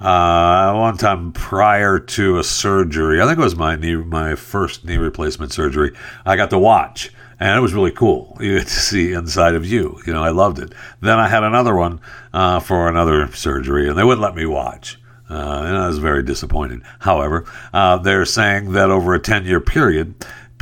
uh, 0.00 0.74
one 0.74 0.96
time 0.96 1.32
prior 1.32 1.98
to 1.98 2.38
a 2.38 2.44
surgery. 2.44 3.20
I 3.20 3.26
think 3.26 3.38
it 3.38 3.42
was 3.42 3.56
my 3.56 3.76
knee, 3.76 3.96
my 3.96 4.36
first 4.36 4.84
knee 4.86 4.96
replacement 4.96 5.52
surgery. 5.52 5.94
I 6.24 6.36
got 6.36 6.48
to 6.50 6.58
watch, 6.58 7.12
and 7.38 7.58
it 7.58 7.60
was 7.60 7.74
really 7.74 7.92
cool. 7.92 8.38
You 8.40 8.58
get 8.58 8.68
to 8.68 8.72
see 8.72 9.12
inside 9.12 9.54
of 9.54 9.66
you. 9.66 10.00
You 10.06 10.14
know, 10.14 10.22
I 10.22 10.30
loved 10.30 10.58
it. 10.58 10.72
Then 11.00 11.18
I 11.18 11.28
had 11.28 11.42
another 11.42 11.74
one 11.74 12.00
uh, 12.32 12.60
for 12.60 12.88
another 12.88 13.30
surgery, 13.32 13.86
and 13.86 13.98
they 13.98 14.04
wouldn't 14.04 14.22
let 14.22 14.34
me 14.34 14.46
watch. 14.46 14.98
Uh, 15.28 15.64
and 15.66 15.76
I 15.76 15.86
was 15.88 15.98
very 15.98 16.22
disappointed. 16.22 16.82
However, 17.00 17.46
uh, 17.72 17.96
they're 17.96 18.26
saying 18.26 18.72
that 18.72 18.90
over 18.90 19.14
a 19.14 19.18
10 19.18 19.46
year 19.46 19.60
period, 19.60 20.14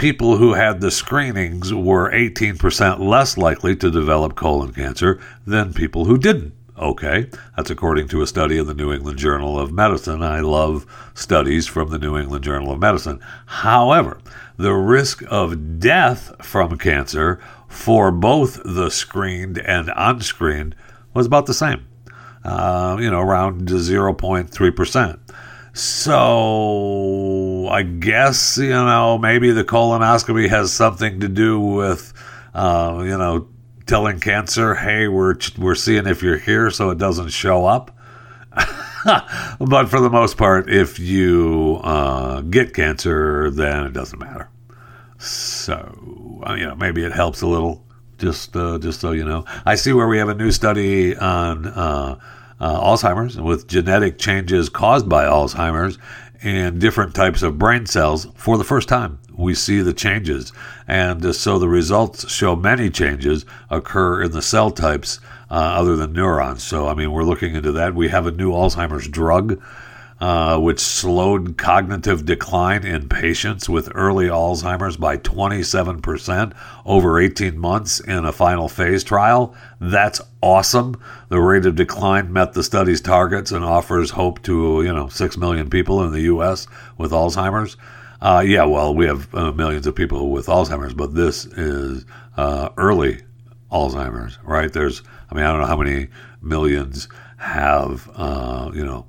people 0.03 0.37
who 0.37 0.55
had 0.55 0.81
the 0.81 0.91
screenings 0.91 1.73
were 1.73 2.11
18% 2.11 2.99
less 2.99 3.39
likely 3.39 3.77
to 3.77 3.89
develop 3.89 4.35
colon 4.35 4.73
cancer 4.73 5.21
than 5.47 5.73
people 5.73 6.07
who 6.07 6.19
didn't. 6.19 6.53
Okay, 6.77 7.31
that's 7.57 7.71
according 7.71 8.09
to 8.09 8.21
a 8.21 8.27
study 8.27 8.59
in 8.59 8.67
the 8.67 8.75
New 8.75 8.93
England 8.93 9.17
Journal 9.17 9.57
of 9.57 9.71
Medicine. 9.71 10.21
I 10.21 10.41
love 10.41 10.87
studies 11.15 11.69
from 11.69 11.91
the 11.91 12.01
New 12.01 12.19
England 12.19 12.43
Journal 12.43 12.73
of 12.73 12.81
Medicine. 12.81 13.21
However, 13.47 14.21
the 14.57 14.73
risk 14.73 15.23
of 15.31 15.79
death 15.79 16.33
from 16.45 16.79
cancer 16.79 17.39
for 17.69 18.11
both 18.11 18.61
the 18.65 18.91
screened 18.91 19.59
and 19.59 19.89
unscreened 19.95 20.75
was 21.15 21.27
about 21.27 21.47
the 21.47 21.55
same, 21.55 21.87
uh, 22.45 22.97
you 22.99 23.09
know, 23.09 23.21
around 23.21 23.69
0.3%. 23.69 25.21
So 25.75 26.19
I 27.69 27.83
guess, 27.83 28.59
you 28.59 28.71
know, 28.71 29.19
maybe 29.19 29.53
the 29.53 29.65
colonoscopy 29.65 30.49
has 30.49 30.73
something 30.73 31.21
to 31.21 31.29
do 31.29 31.59
with, 31.61 32.13
uh, 32.55 33.03
you 33.05 33.17
know, 33.19 33.49
telling 33.87 34.21
cancer, 34.21 34.75
hey, 34.75 35.09
we're, 35.09 35.37
we're 35.59 35.75
seeing 35.75 36.07
if 36.07 36.23
you're 36.23 36.39
here 36.39 36.71
so 36.71 36.91
it 36.91 36.99
doesn't 36.99 37.31
show 37.31 37.67
up. 37.67 37.97
but 39.59 39.89
for 39.89 40.01
the 40.01 40.11
most 40.11 40.37
part, 40.37 40.71
if 40.71 40.99
you 40.99 41.81
uh, 41.83 42.41
get 42.43 42.75
cancer, 42.75 43.51
then 43.51 43.87
it 43.87 43.93
doesn't 43.93 44.19
matter. 44.19 44.49
So, 45.19 46.43
uh, 46.47 46.55
you 46.55 46.67
know, 46.67 46.75
maybe 46.75 47.05
it 47.05 47.13
helps 47.13 47.43
a 47.43 47.47
little. 47.47 47.85
Just, 48.19 48.57
uh, 48.57 48.79
just 48.79 49.01
so 49.01 49.11
you 49.11 49.25
know, 49.25 49.45
I 49.67 49.75
see 49.75 49.93
where 49.93 50.07
we 50.07 50.19
have 50.19 50.29
a 50.29 50.35
new 50.35 50.53
study 50.53 51.17
on 51.17 51.67
uh, 51.67 52.19
uh, 52.61 52.81
Alzheimer's 52.81 53.41
with 53.41 53.67
genetic 53.67 54.19
changes 54.19 54.69
caused 54.69 55.09
by 55.09 55.25
Alzheimer's 55.25 55.99
and 56.43 56.81
different 56.81 57.15
types 57.15 57.43
of 57.43 57.59
brain 57.59 57.87
cells 57.87 58.27
for 58.35 58.59
the 58.59 58.65
first 58.65 58.89
time. 58.89 59.19
We 59.35 59.55
see 59.55 59.81
the 59.81 59.93
changes, 59.93 60.53
and 60.87 61.35
so 61.35 61.59
the 61.59 61.69
results 61.69 62.31
show 62.31 62.55
many 62.55 62.91
changes 62.91 63.47
occur 63.71 64.23
in 64.23 64.33
the 64.33 64.43
cell 64.43 64.71
types 64.71 65.21
uh, 65.51 65.55
other 65.55 65.97
than 65.97 66.13
neurons. 66.13 66.63
So, 66.63 66.89
I 66.89 66.95
mean, 66.95 67.13
we're 67.13 67.25
looking 67.25 67.55
into 67.55 67.73
that. 67.73 67.95
We 67.95 68.09
have 68.09 68.27
a 68.27 68.31
new 68.31 68.53
Alzheimer's 68.53 69.09
drug 69.09 69.63
uh, 70.23 70.57
which 70.57 70.79
slowed 70.79 71.59
cognitive 71.59 72.25
decline 72.25 72.87
in 72.87 73.09
patients 73.09 73.69
with 73.69 73.91
early 73.93 74.27
Alzheimer's 74.27 74.97
by 74.97 75.17
27% 75.17 76.53
over 76.87 77.19
18 77.19 77.59
months 77.59 77.99
in 77.99 78.25
a 78.25 78.31
final 78.31 78.69
phase 78.69 79.03
trial. 79.03 79.53
That's 79.81 80.21
awesome. 80.41 80.95
The 81.29 81.41
rate 81.41 81.67
of 81.67 81.75
decline 81.75 82.33
met 82.33 82.53
the 82.53 82.63
study's 82.63 83.01
targets 83.01 83.51
and 83.51 83.65
offers 83.65 84.11
hope 84.11 84.41
to, 84.45 84.85
you 84.85 84.93
know, 84.93 85.09
6 85.09 85.37
million 85.39 85.69
people 85.69 86.05
in 86.05 86.13
the 86.13 86.21
U.S. 86.21 86.69
with 86.97 87.11
Alzheimer's. 87.11 87.77
Uh, 88.21 88.45
yeah, 88.47 88.63
well, 88.63 88.95
we 88.95 89.07
have 89.07 89.35
uh, 89.35 89.51
millions 89.51 89.89
of 89.89 89.97
people 89.97 90.31
with 90.31 90.47
Alzheimer's, 90.47 90.95
but 90.95 91.17
this 91.17 91.47
is 91.47 92.07
uh, 92.37 92.69
early 92.77 93.23
Alzheimer's, 93.73 94.39
right? 94.45 94.73
There's, 94.73 95.03
I 95.33 95.35
mean, 95.35 95.45
I 95.45 95.51
don't 95.51 95.63
know 95.63 95.67
how 95.67 95.77
many 95.77 96.07
millions 96.41 97.09
have, 97.39 98.09
uh, 98.15 98.71
you 98.73 98.85
know, 98.85 99.05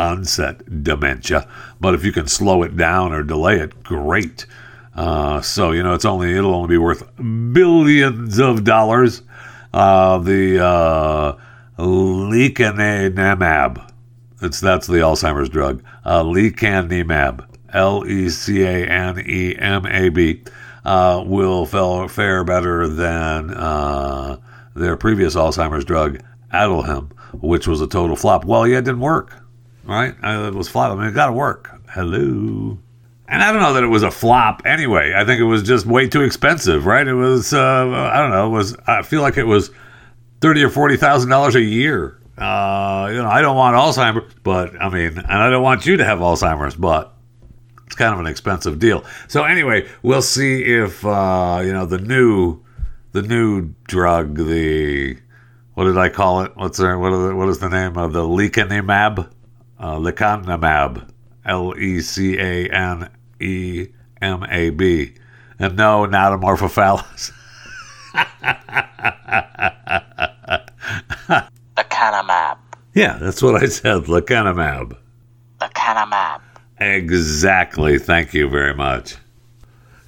onset 0.00 0.82
dementia. 0.82 1.46
But 1.80 1.94
if 1.94 2.04
you 2.04 2.12
can 2.12 2.26
slow 2.26 2.62
it 2.62 2.76
down 2.76 3.12
or 3.12 3.22
delay 3.22 3.60
it, 3.60 3.82
great. 3.82 4.46
Uh, 4.94 5.40
so 5.40 5.70
you 5.72 5.82
know 5.82 5.94
it's 5.94 6.04
only 6.04 6.34
it'll 6.36 6.54
only 6.54 6.68
be 6.68 6.78
worth 6.78 7.04
billions 7.16 8.38
of 8.38 8.64
dollars. 8.64 9.22
Uh, 9.72 10.18
the 10.18 10.64
uh, 10.64 11.36
lecanemab, 11.78 12.92
it's 14.42 14.60
that's 14.60 14.86
the 14.88 14.96
Alzheimer's 14.96 15.48
drug. 15.48 15.82
Uh, 16.04 16.24
lecanemab, 16.24 17.46
L 17.72 18.04
E 18.06 18.28
C 18.30 18.62
A 18.62 18.86
N 18.86 19.22
E 19.24 19.54
M 19.56 19.86
A 19.86 20.08
B, 20.08 20.42
uh, 20.84 21.22
will 21.24 21.66
fare 21.66 22.42
better 22.42 22.88
than 22.88 23.50
uh, 23.50 24.38
their 24.74 24.96
previous 24.96 25.36
Alzheimer's 25.36 25.84
drug, 25.84 26.18
Aduhelm, 26.52 27.12
which 27.40 27.68
was 27.68 27.80
a 27.80 27.86
total 27.86 28.16
flop. 28.16 28.44
Well, 28.44 28.66
yeah, 28.66 28.78
it 28.78 28.84
didn't 28.84 29.00
work 29.00 29.39
right? 29.90 30.14
It 30.22 30.54
was 30.54 30.68
flop. 30.68 30.92
I 30.92 30.94
mean, 30.94 31.08
it 31.08 31.14
got 31.14 31.26
to 31.26 31.32
work. 31.32 31.70
Hello. 31.90 32.78
And 33.28 33.42
I 33.42 33.52
don't 33.52 33.60
know 33.60 33.74
that 33.74 33.82
it 33.82 33.88
was 33.88 34.02
a 34.02 34.10
flop 34.10 34.62
anyway. 34.64 35.12
I 35.16 35.24
think 35.24 35.40
it 35.40 35.44
was 35.44 35.62
just 35.62 35.86
way 35.86 36.08
too 36.08 36.22
expensive, 36.22 36.86
right? 36.86 37.06
It 37.06 37.14
was, 37.14 37.52
uh, 37.52 38.10
I 38.12 38.18
don't 38.18 38.30
know, 38.30 38.46
it 38.46 38.50
was, 38.50 38.76
I 38.86 39.02
feel 39.02 39.22
like 39.22 39.36
it 39.36 39.44
was 39.46 39.70
thirty 40.40 40.64
or 40.64 40.70
forty 40.70 40.96
thousand 40.96 41.30
dollars 41.30 41.54
a 41.54 41.60
year. 41.60 42.18
Uh, 42.38 43.08
you 43.12 43.18
know, 43.18 43.28
I 43.28 43.42
don't 43.42 43.56
want 43.56 43.76
Alzheimer's, 43.76 44.34
but 44.42 44.80
I 44.80 44.88
mean, 44.88 45.18
and 45.18 45.26
I 45.30 45.50
don't 45.50 45.62
want 45.62 45.86
you 45.86 45.96
to 45.98 46.04
have 46.04 46.20
Alzheimer's, 46.20 46.74
but 46.74 47.12
It's 47.86 47.96
kind 47.96 48.14
of 48.14 48.20
an 48.20 48.26
expensive 48.26 48.78
deal. 48.78 49.04
So 49.26 49.42
anyway, 49.42 49.88
we'll 50.02 50.22
see 50.22 50.62
if 50.62 51.04
uh, 51.04 51.60
you 51.64 51.72
know 51.72 51.86
the 51.86 51.98
new 51.98 52.60
the 53.12 53.22
new 53.22 53.74
drug, 53.88 54.36
the 54.36 55.18
what 55.74 55.84
did 55.84 55.98
I 55.98 56.08
call 56.08 56.42
it? 56.42 56.52
What's 56.56 56.78
there? 56.78 56.96
What, 56.98 57.10
the, 57.10 57.34
what 57.34 57.48
is 57.48 57.58
the 57.58 57.68
name 57.68 57.96
of 57.98 58.12
the 58.12 58.22
lecanemab? 58.22 59.28
Uh, 59.80 59.96
lecanemab, 59.96 61.10
L 61.46 61.74
E 61.78 62.02
C 62.02 62.38
A 62.38 62.68
N 62.68 63.08
E 63.40 63.86
M 64.20 64.44
A 64.50 64.68
B, 64.68 65.14
and 65.58 65.74
no, 65.74 66.04
not 66.04 66.38
amorphophallus. 66.38 67.32
Lecanemab. 71.76 72.58
Yeah, 72.92 73.18
that's 73.18 73.40
what 73.40 73.62
I 73.62 73.66
said. 73.66 74.06
Lecanemab. 74.06 74.96
Lecanemab. 75.60 76.40
Exactly. 76.80 78.00
Thank 78.00 78.34
you 78.34 78.48
very 78.48 78.74
much. 78.74 79.14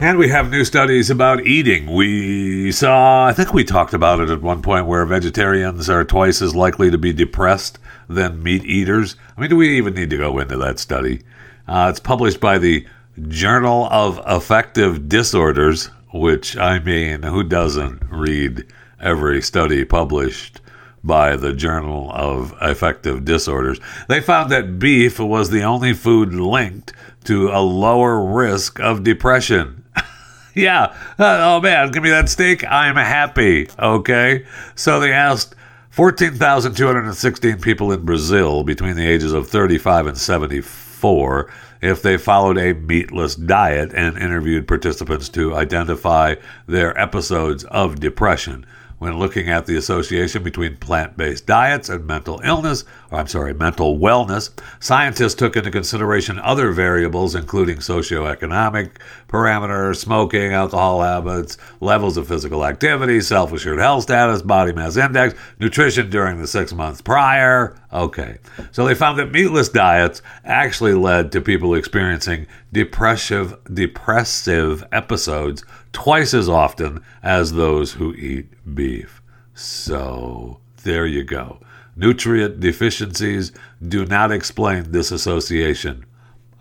And 0.01 0.19
we 0.19 0.29
have 0.31 0.51
new 0.51 0.65
studies 0.65 1.11
about 1.11 1.47
eating. 1.47 1.87
We 1.93 2.73
saw, 2.73 3.29
I 3.29 3.33
think 3.33 3.55
we 3.55 3.63
talked 3.63 3.95
about 3.95 4.19
it 4.19 4.31
at 4.31 4.43
one 4.43 4.63
point, 4.63 4.87
where 4.87 5.07
vegetarians 5.07 5.89
are 5.89 6.05
twice 6.05 6.43
as 6.43 6.57
likely 6.57 6.91
to 6.91 6.99
be 6.99 7.13
depressed 7.13 7.79
than 8.13 8.43
meat 8.43 8.65
eaters. 8.65 9.17
I 9.37 9.41
mean, 9.41 9.51
do 9.51 9.57
we 9.57 9.77
even 9.77 9.95
need 9.95 10.11
to 10.11 10.17
go 10.17 10.39
into 10.39 10.57
that 10.59 10.79
study? 10.79 11.23
Uh, 11.67 11.89
it's 11.91 12.01
published 12.01 12.41
by 12.41 12.59
the 12.59 12.87
Journal 13.29 13.89
of 13.91 14.21
Affective 14.25 15.09
Disorders, 15.09 15.87
which, 16.13 16.57
I 16.57 16.79
mean, 16.79 17.23
who 17.23 17.43
doesn't 17.43 18.03
read 18.11 18.67
every 19.01 19.43
study 19.43 19.85
published 19.85 20.61
by 21.05 21.37
the 21.37 21.53
Journal 21.53 22.11
of 22.13 22.55
Affective 22.61 23.25
Disorders. 23.25 23.81
They 24.09 24.21
found 24.21 24.51
that 24.51 24.79
beef 24.79 25.19
was 25.19 25.51
the 25.51 25.63
only 25.63 25.93
food 25.93 26.33
linked 26.33 26.93
to 27.25 27.51
a 27.51 27.61
lower 27.61 28.25
risk 28.25 28.81
of 28.81 29.05
depression. 29.05 29.85
yeah. 30.55 30.95
Uh, 31.19 31.39
oh 31.41 31.61
man, 31.61 31.91
give 31.91 32.03
me 32.03 32.11
that 32.11 32.29
steak. 32.29 32.65
I'm 32.65 32.97
happy. 32.97 33.69
Okay. 33.79 34.47
So 34.75 35.01
they 35.01 35.13
asked 35.13 35.55
14,216 35.93 37.61
people 37.61 37.93
in 37.93 38.03
Brazil 38.03 38.65
between 38.65 38.97
the 38.97 39.07
ages 39.07 39.35
of 39.35 39.47
35 39.47 40.07
and 40.07 40.17
74 40.17 41.53
if 41.83 42.01
they 42.01 42.17
followed 42.17 42.57
a 42.57 42.73
meatless 42.73 43.35
diet 43.35 43.93
and 43.93 44.17
interviewed 44.17 44.67
participants 44.67 45.29
to 45.29 45.55
identify 45.55 46.35
their 46.67 46.99
episodes 46.99 47.65
of 47.65 48.01
depression. 48.01 48.65
When 48.97 49.19
looking 49.19 49.51
at 49.51 49.67
the 49.67 49.77
association 49.77 50.43
between 50.43 50.77
plant 50.77 51.19
based 51.19 51.45
diets 51.45 51.91
and 51.91 52.07
mental 52.07 52.41
illness, 52.43 52.85
or 53.11 53.19
I'm 53.19 53.27
sorry, 53.27 53.53
mental 53.53 53.99
wellness, 53.99 54.49
scientists 54.81 55.35
took 55.35 55.57
into 55.57 55.71
consideration 55.71 56.39
other 56.39 56.73
variables, 56.73 57.35
including 57.35 57.79
socioeconomic 57.79 58.93
parameters, 59.33 59.97
smoking, 59.97 60.53
alcohol 60.53 61.03
habits, 61.03 61.57
levels 61.81 62.17
of 62.17 62.29
physical 62.29 62.65
activity, 62.65 63.21
self 63.21 63.53
assured 63.53 63.79
health 63.79 64.03
status, 64.05 64.43
body 64.43 64.73
mass 64.73 64.97
index, 64.97 65.35
nutrition 65.59 66.11
during 66.11 66.39
the 66.39 66.47
six 66.47 66.73
months 66.73 67.01
prior. 67.01 67.75
Okay. 67.93 68.39
So 68.71 68.85
they 68.85 68.95
found 68.95 69.19
that 69.19 69.33
meatless 69.33 69.71
diets 69.71 70.23
actually 70.45 70.95
led 70.95 71.33
to 71.33 71.41
people 71.41 71.75
experiencing 71.75 72.47
depressive, 72.73 73.57
depressive 73.73 74.85
episodes 74.93 75.65
twice 75.93 76.35
as 76.35 76.49
often 76.49 77.03
as 77.23 77.53
those 77.53 77.93
who 77.93 78.15
eat 78.15 78.47
beef. 78.75 79.23
So 79.55 80.61
there 80.85 81.07
you 81.07 81.25
go. 81.25 81.59
Nutrient 81.97 82.61
deficiencies 82.61 83.53
do 83.87 84.07
not 84.07 84.33
explain 84.33 84.93
this 84.93 85.11
association. 85.11 86.07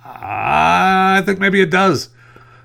I 0.03 1.21
think 1.25 1.39
maybe 1.39 1.61
it 1.61 1.71
does. 1.71 2.09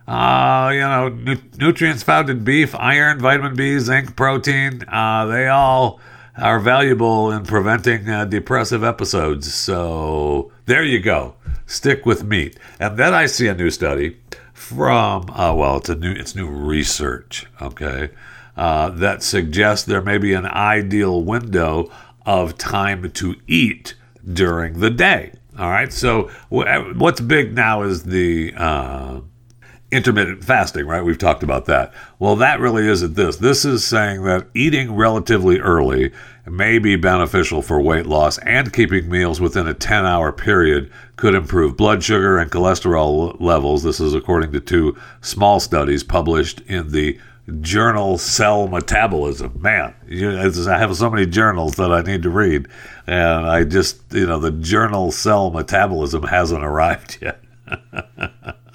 Uh, 0.07 0.71
you 0.73 0.81
know, 0.81 1.09
nu- 1.09 1.41
nutrients 1.59 2.03
found 2.03 2.31
in 2.31 2.45
beef, 2.45 2.75
iron, 2.77 3.19
vitamin 3.19 3.57
B, 3.57 3.79
zinc, 3.79 4.15
protein, 4.15 4.85
uh, 4.89 5.27
they 5.27 5.49
all 5.49 6.01
are 6.37 6.61
valuable 6.61 7.33
in 7.33 7.45
preventing 7.45 8.09
uh, 8.09 8.25
depressive 8.25 8.85
episodes. 8.85 9.53
So 9.53 10.53
there 10.67 10.85
you 10.85 11.01
go. 11.01 11.35
Stick 11.67 12.07
with 12.07 12.23
meat. 12.23 12.59
And 12.79 12.97
then 12.97 13.15
I 13.15 13.27
see 13.27 13.49
a 13.49 13.55
new 13.55 13.71
study 13.71 14.19
from 14.53 15.29
uh, 15.31 15.55
well, 15.55 15.77
it's 15.79 15.89
a 15.89 15.95
new 15.95 16.13
it's 16.13 16.35
new 16.35 16.49
research, 16.49 17.47
okay, 17.61 18.11
uh, 18.57 18.91
that 18.91 19.23
suggests 19.23 19.85
there 19.85 20.03
may 20.03 20.19
be 20.19 20.33
an 20.33 20.47
ideal 20.47 21.23
window 21.23 21.91
of 22.25 22.57
time 22.57 23.11
to 23.11 23.37
eat 23.47 23.95
during 24.33 24.81
the 24.81 24.91
day. 24.91 25.33
All 25.59 25.71
right, 25.71 25.93
so 25.93 26.31
what's 26.49 27.21
big 27.21 27.55
now 27.55 27.83
is 27.83 28.05
the 28.05 28.53
uh, 28.57 29.21
intermittent 29.97 30.45
fasting, 30.45 30.87
right? 30.87 31.03
We've 31.03 31.17
talked 31.17 31.43
about 31.43 31.65
that. 31.65 31.93
Well, 32.19 32.37
that 32.37 32.61
really 32.61 32.87
isn't 32.87 33.15
this. 33.15 33.37
This 33.37 33.65
is 33.65 33.85
saying 33.85 34.25
that 34.25 34.47
eating 34.55 34.95
relatively 34.95 35.59
early 35.59 36.13
may 36.45 36.79
be 36.79 36.97
beneficial 36.97 37.63
for 37.63 37.81
weight 37.81 38.05
loss 38.05 38.37
and 38.39 38.73
keeping 38.73 39.09
meals 39.09 39.41
within 39.41 39.67
a 39.67 39.75
10 39.75 40.05
hour 40.05 40.33
period 40.33 40.93
could 41.17 41.35
improve 41.35 41.79
blood 41.79 42.05
sugar 42.05 42.39
and 42.39 42.51
cholesterol 42.51 43.41
levels. 43.41 43.83
This 43.83 43.99
is 43.99 44.13
according 44.13 44.53
to 44.53 44.61
two 44.61 44.97
small 45.23 45.61
studies 45.61 46.05
published 46.05 46.61
in 46.67 46.93
the 46.93 47.19
journal 47.61 48.19
Cell 48.19 48.69
Metabolism. 48.69 49.59
Man, 49.61 49.95
you, 50.07 50.39
I 50.39 50.79
have 50.79 50.95
so 50.95 51.09
many 51.09 51.27
journals 51.27 51.77
that 51.77 51.91
I 51.91 52.03
need 52.03 52.23
to 52.25 52.31
read, 52.31 52.69
and 53.07 53.47
I 53.47 53.65
just, 53.65 54.03
you 54.13 54.27
know, 54.27 54.39
the 54.39 54.51
journal 54.51 55.11
Cell 55.11 55.51
Metabolism 55.51 56.25
hasn't 56.25 56.65
arrived 56.65 57.19
yet. 57.23 57.41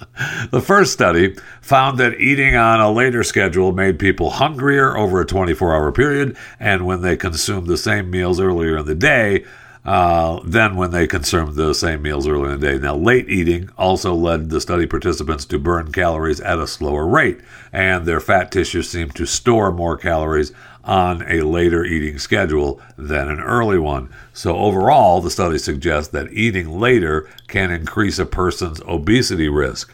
the 0.50 0.60
first 0.60 0.92
study 0.92 1.34
found 1.60 1.98
that 1.98 2.20
eating 2.20 2.54
on 2.54 2.80
a 2.80 2.90
later 2.90 3.22
schedule 3.22 3.72
made 3.72 3.98
people 3.98 4.30
hungrier 4.30 4.96
over 4.96 5.20
a 5.20 5.26
24 5.26 5.74
hour 5.74 5.92
period, 5.92 6.36
and 6.60 6.86
when 6.86 7.00
they 7.00 7.16
consumed 7.16 7.66
the 7.66 7.76
same 7.76 8.10
meals 8.10 8.40
earlier 8.40 8.78
in 8.78 8.86
the 8.86 8.94
day, 8.94 9.44
uh, 9.84 10.38
than 10.44 10.76
when 10.76 10.92
they 10.92 11.06
consumed 11.06 11.56
the 11.56 11.74
same 11.74 12.02
meals 12.02 12.28
earlier 12.28 12.54
in 12.54 12.60
the 12.60 12.72
day. 12.72 12.78
Now, 12.78 12.94
late 12.94 13.28
eating 13.28 13.68
also 13.76 14.14
led 14.14 14.48
the 14.48 14.60
study 14.60 14.86
participants 14.86 15.44
to 15.46 15.58
burn 15.58 15.90
calories 15.90 16.40
at 16.40 16.58
a 16.58 16.68
slower 16.68 17.06
rate, 17.06 17.40
and 17.72 18.06
their 18.06 18.20
fat 18.20 18.52
tissue 18.52 18.82
seemed 18.82 19.16
to 19.16 19.26
store 19.26 19.72
more 19.72 19.96
calories 19.96 20.52
on 20.84 21.22
a 21.28 21.42
later 21.42 21.84
eating 21.84 22.18
schedule 22.18 22.80
than 22.96 23.28
an 23.28 23.40
early 23.40 23.78
one. 23.78 24.08
So, 24.32 24.56
overall, 24.56 25.20
the 25.20 25.30
study 25.30 25.58
suggests 25.58 26.12
that 26.12 26.32
eating 26.32 26.78
later 26.78 27.28
can 27.48 27.70
increase 27.70 28.18
a 28.18 28.26
person's 28.26 28.80
obesity 28.82 29.48
risk. 29.48 29.92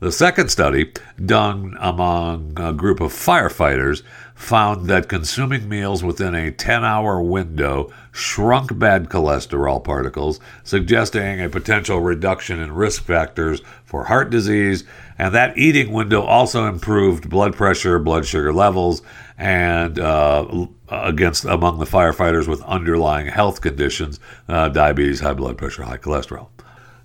The 0.00 0.12
second 0.12 0.48
study, 0.50 0.92
done 1.26 1.76
among 1.80 2.52
a 2.56 2.72
group 2.72 3.00
of 3.00 3.12
firefighters, 3.12 4.04
found 4.32 4.86
that 4.86 5.08
consuming 5.08 5.68
meals 5.68 6.04
within 6.04 6.36
a 6.36 6.52
10 6.52 6.84
hour 6.84 7.20
window 7.20 7.92
shrunk 8.12 8.78
bad 8.78 9.08
cholesterol 9.08 9.82
particles, 9.82 10.38
suggesting 10.62 11.42
a 11.42 11.48
potential 11.48 11.98
reduction 11.98 12.60
in 12.60 12.76
risk 12.76 13.02
factors 13.02 13.60
for 13.84 14.04
heart 14.04 14.30
disease. 14.30 14.84
And 15.18 15.34
that 15.34 15.58
eating 15.58 15.90
window 15.90 16.22
also 16.22 16.66
improved 16.66 17.28
blood 17.28 17.56
pressure, 17.56 17.98
blood 17.98 18.24
sugar 18.24 18.52
levels, 18.52 19.02
and 19.36 19.98
uh, 19.98 20.68
against 20.88 21.44
among 21.44 21.80
the 21.80 21.86
firefighters 21.86 22.46
with 22.46 22.62
underlying 22.62 23.26
health 23.26 23.60
conditions, 23.60 24.20
uh, 24.48 24.68
diabetes, 24.68 25.18
high 25.18 25.34
blood 25.34 25.58
pressure, 25.58 25.82
high 25.82 25.98
cholesterol. 25.98 26.50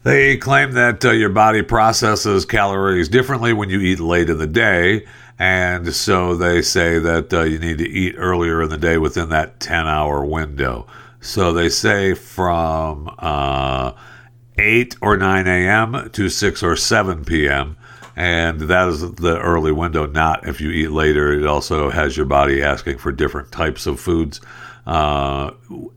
They 0.03 0.35
claim 0.35 0.73
that 0.73 1.05
uh, 1.05 1.11
your 1.11 1.29
body 1.29 1.61
processes 1.61 2.45
calories 2.45 3.07
differently 3.07 3.53
when 3.53 3.69
you 3.69 3.79
eat 3.79 4.01
late 4.01 4.29
in 4.29 4.37
the 4.37 4.47
day. 4.47 5.05
And 5.39 5.95
so 5.95 6.35
they 6.35 6.61
say 6.61 6.99
that 6.99 7.33
uh, 7.33 7.43
you 7.43 7.57
need 7.57 7.77
to 7.77 7.87
eat 7.87 8.15
earlier 8.17 8.61
in 8.61 8.69
the 8.69 8.77
day 8.77 8.97
within 8.97 9.29
that 9.29 9.61
10 9.61 9.87
hour 9.87 10.25
window. 10.25 10.87
So 11.21 11.53
they 11.53 11.69
say 11.69 12.13
from 12.13 13.15
uh, 13.17 13.93
8 14.57 14.97
or 15.01 15.15
9 15.15 15.47
a.m. 15.47 16.09
to 16.11 16.29
6 16.29 16.63
or 16.63 16.75
7 16.75 17.23
p.m. 17.23 17.77
And 18.15 18.59
that 18.61 18.89
is 18.89 19.15
the 19.15 19.39
early 19.39 19.71
window, 19.71 20.05
not 20.05 20.45
if 20.47 20.59
you 20.59 20.69
eat 20.69 20.91
later. 20.91 21.31
It 21.31 21.47
also 21.47 21.89
has 21.89 22.17
your 22.17 22.25
body 22.25 22.61
asking 22.61 22.97
for 22.97 23.13
different 23.13 23.53
types 23.53 23.87
of 23.87 24.01
foods 24.01 24.41
uh, 24.85 25.51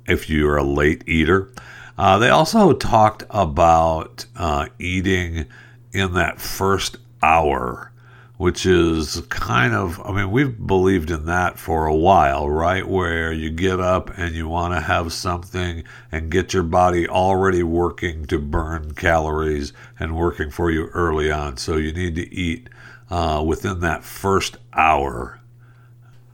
if 0.07 0.31
you're 0.31 0.57
a 0.57 0.65
late 0.65 1.03
eater. 1.09 1.51
Uh, 1.99 2.19
they 2.19 2.29
also 2.29 2.73
talked 2.73 3.25
about 3.31 4.27
uh, 4.37 4.67
eating 4.79 5.47
in 5.93 6.13
that 6.13 6.41
first 6.41 6.99
hour, 7.23 7.91
which 8.37 8.67
is 8.67 9.23
kind 9.31 9.73
of, 9.73 10.01
I 10.05 10.13
mean, 10.13 10.31
we've 10.31 10.67
believed 10.67 11.11
in 11.11 11.25
that 11.25 11.59
for 11.59 11.87
a 11.87 11.97
while, 11.97 12.51
right? 12.51 12.87
Where 12.87 13.33
you 13.33 13.51
get 13.51 13.81
up 13.81 14.11
and 14.19 14.35
you 14.35 14.47
want 14.47 14.75
to 14.75 14.81
have 14.81 15.13
something 15.13 15.85
and 16.13 16.31
get 16.31 16.53
your 16.53 16.63
body 16.63 17.09
already 17.09 17.63
working 17.63 18.27
to 18.27 18.39
burn 18.39 18.93
calories 18.93 19.73
and 19.99 20.17
working 20.17 20.51
for 20.51 20.71
you 20.71 20.89
early 20.89 21.31
on. 21.31 21.57
So 21.57 21.79
you 21.79 21.93
need 21.93 22.15
to 22.17 22.35
eat 22.35 22.69
uh, 23.09 23.43
within 23.47 23.81
that 23.81 24.05
first 24.05 24.59
hour 24.75 25.41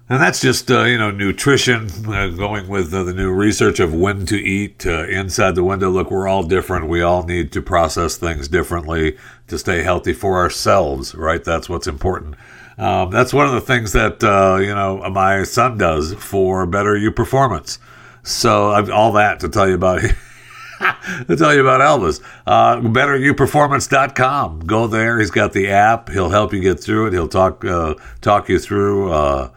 And 0.08 0.20
that's 0.20 0.40
just, 0.40 0.70
uh, 0.70 0.82
you 0.82 0.98
know, 0.98 1.10
nutrition, 1.10 1.88
uh, 2.06 2.28
going 2.28 2.68
with 2.68 2.92
uh, 2.92 3.04
the 3.04 3.14
new 3.14 3.32
research 3.32 3.80
of 3.80 3.94
when 3.94 4.26
to 4.26 4.36
eat 4.36 4.84
uh, 4.84 5.06
inside 5.06 5.54
the 5.54 5.64
window. 5.64 5.90
Look, 5.90 6.10
we're 6.10 6.28
all 6.28 6.42
different. 6.42 6.88
We 6.88 7.00
all 7.02 7.22
need 7.22 7.52
to 7.52 7.62
process 7.62 8.16
things 8.16 8.48
differently 8.48 9.16
to 9.46 9.58
stay 9.58 9.82
healthy 9.82 10.12
for 10.12 10.36
ourselves, 10.36 11.14
right? 11.14 11.42
That's 11.42 11.68
what's 11.68 11.86
important. 11.86 12.34
Um, 12.78 13.10
that's 13.10 13.32
one 13.32 13.46
of 13.46 13.52
the 13.52 13.60
things 13.60 13.92
that, 13.92 14.22
uh, 14.24 14.58
you 14.60 14.74
know, 14.74 15.08
my 15.10 15.44
son 15.44 15.78
does 15.78 16.14
for 16.14 16.66
Better 16.66 16.96
You 16.96 17.12
Performance. 17.12 17.78
So 18.22 18.70
I've, 18.70 18.90
all 18.90 19.12
that 19.12 19.40
to 19.40 19.48
tell 19.48 19.68
you 19.68 19.74
about 19.74 20.00
to 21.26 21.36
tell 21.36 21.54
you 21.54 21.60
about 21.60 21.80
Elvis. 21.80 22.20
Uh, 22.46 22.76
BetterYouPerformance.com. 22.80 24.60
Go 24.60 24.86
there. 24.86 25.18
He's 25.18 25.30
got 25.30 25.52
the 25.52 25.70
app. 25.70 26.08
He'll 26.08 26.30
help 26.30 26.52
you 26.52 26.60
get 26.60 26.80
through 26.80 27.06
it. 27.08 27.12
He'll 27.12 27.28
talk 27.28 27.64
uh, 27.64 27.94
talk 28.20 28.48
you 28.48 28.58
through 28.58 29.12
uh, 29.12 29.50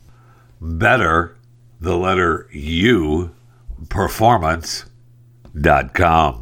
Better, 0.60 1.36
the 1.80 1.96
letter 1.96 2.48
U, 2.52 3.34
performance.com. 3.88 6.41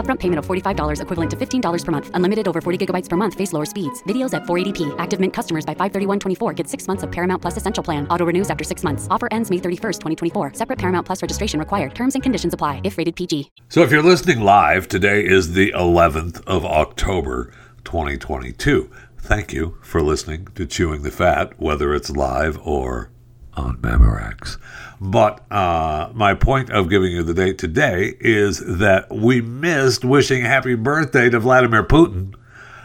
Upfront 0.00 0.20
payment 0.20 0.38
of 0.38 0.46
$45 0.46 1.02
equivalent 1.02 1.30
to 1.32 1.36
$15 1.36 1.84
per 1.84 1.92
month. 1.92 2.10
Unlimited 2.14 2.48
over 2.48 2.62
40 2.62 2.86
gigabytes 2.86 3.10
per 3.10 3.16
month. 3.16 3.34
Face 3.34 3.52
lower 3.52 3.66
speeds. 3.66 4.02
Videos 4.04 4.32
at 4.32 4.44
480p. 4.44 4.94
Active 4.98 5.20
Mint 5.20 5.34
customers 5.34 5.66
by 5.66 5.74
531.24 5.74 6.56
get 6.56 6.66
six 6.66 6.88
months 6.88 7.02
of 7.02 7.12
Paramount 7.12 7.42
Plus 7.42 7.58
Essential 7.58 7.84
Plan. 7.84 8.08
Auto 8.08 8.24
renews 8.24 8.48
after 8.48 8.64
six 8.64 8.82
months. 8.82 9.06
Offer 9.10 9.28
ends 9.30 9.50
May 9.50 9.58
31st, 9.58 9.98
2024. 10.00 10.54
Separate 10.54 10.78
Paramount 10.78 11.04
Plus 11.04 11.20
registration 11.20 11.60
required. 11.60 11.94
Terms 11.94 12.14
and 12.16 12.22
conditions 12.22 12.54
apply 12.54 12.80
if 12.84 12.96
rated 12.96 13.16
PG. 13.16 13.50
So 13.68 13.82
if 13.82 13.90
you're 13.90 14.02
listening 14.02 14.40
live, 14.40 14.88
today 14.88 15.22
is 15.26 15.52
the 15.52 15.72
11th 15.72 16.42
of 16.46 16.64
October, 16.64 17.52
2022. 17.84 18.90
Thank 19.18 19.52
you 19.52 19.76
for 19.82 20.00
listening 20.00 20.46
to 20.54 20.64
Chewing 20.64 21.02
the 21.02 21.10
Fat, 21.10 21.60
whether 21.60 21.94
it's 21.94 22.08
live 22.08 22.58
or 22.64 23.10
on 23.54 23.78
Memorex. 23.78 24.56
But 25.00 25.50
uh, 25.50 26.10
my 26.14 26.34
point 26.34 26.70
of 26.70 26.90
giving 26.90 27.12
you 27.12 27.22
the 27.22 27.34
date 27.34 27.58
today 27.58 28.14
is 28.20 28.58
that 28.78 29.10
we 29.10 29.40
missed 29.40 30.04
wishing 30.04 30.42
happy 30.42 30.74
birthday 30.74 31.30
to 31.30 31.40
Vladimir 31.40 31.82
Putin 31.82 32.34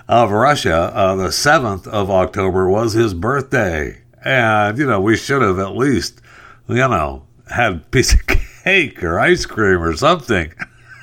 of 0.07 0.31
Russia. 0.31 0.91
Uh, 0.93 1.15
the 1.15 1.27
7th 1.27 1.87
of 1.87 2.09
October 2.09 2.69
was 2.69 2.93
his 2.93 3.13
birthday. 3.13 4.01
And, 4.23 4.77
you 4.77 4.87
know, 4.87 5.01
we 5.01 5.17
should 5.17 5.41
have 5.41 5.59
at 5.59 5.75
least, 5.75 6.21
you 6.67 6.75
know, 6.75 7.25
had 7.49 7.73
a 7.73 7.79
piece 7.91 8.13
of 8.13 8.25
cake 8.63 9.03
or 9.03 9.19
ice 9.19 9.45
cream 9.45 9.81
or 9.81 9.95
something. 9.95 10.53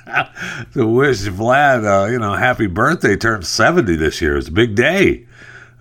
to 0.72 0.86
wish 0.86 1.20
Vlad, 1.22 1.84
uh, 1.84 2.10
you 2.10 2.18
know, 2.18 2.34
happy 2.34 2.66
birthday. 2.66 3.16
Turned 3.16 3.46
70 3.46 3.96
this 3.96 4.20
year. 4.20 4.36
It's 4.36 4.48
a 4.48 4.52
big 4.52 4.74
day. 4.74 5.26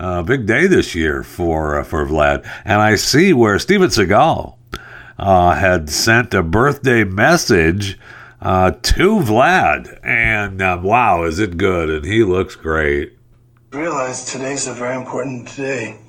Uh, 0.01 0.23
big 0.23 0.47
day 0.47 0.65
this 0.65 0.95
year 0.95 1.21
for 1.21 1.79
uh, 1.79 1.83
for 1.83 2.03
Vlad. 2.07 2.43
And 2.65 2.81
I 2.81 2.95
see 2.95 3.33
where 3.33 3.59
Steven 3.59 3.89
Seagal 3.89 4.57
uh, 5.19 5.53
had 5.53 5.91
sent 5.91 6.33
a 6.33 6.41
birthday 6.41 7.03
message 7.03 7.99
uh, 8.41 8.71
to 8.71 9.19
Vlad. 9.19 9.99
And 10.03 10.59
uh, 10.59 10.79
wow, 10.81 11.21
is 11.25 11.37
it 11.37 11.55
good? 11.55 11.91
And 11.91 12.03
he 12.03 12.23
looks 12.23 12.55
great. 12.55 13.15
Realize 13.69 14.25
today's 14.25 14.65
a 14.65 14.73
very 14.73 14.95
important 14.95 15.55
day. 15.55 15.99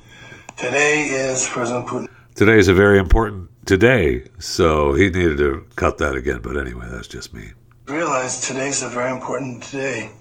Today 0.57 1.03
is 1.09 1.47
President 1.47 1.87
Putin. 1.87 2.09
Today 2.35 2.57
is 2.57 2.69
a 2.69 2.75
very 2.75 2.99
important 2.99 3.51
today. 3.67 4.27
So 4.39 4.95
he 4.95 5.11
needed 5.11 5.37
to 5.37 5.67
cut 5.77 5.99
that 5.99 6.15
again. 6.15 6.41
But 6.43 6.57
anyway, 6.57 6.87
that's 6.89 7.09
just 7.09 7.35
me. 7.35 7.53
Realize 7.89 8.41
today's 8.41 8.83
a 8.83 8.89
very 8.89 9.13
important 9.13 9.71
day. 9.71 10.13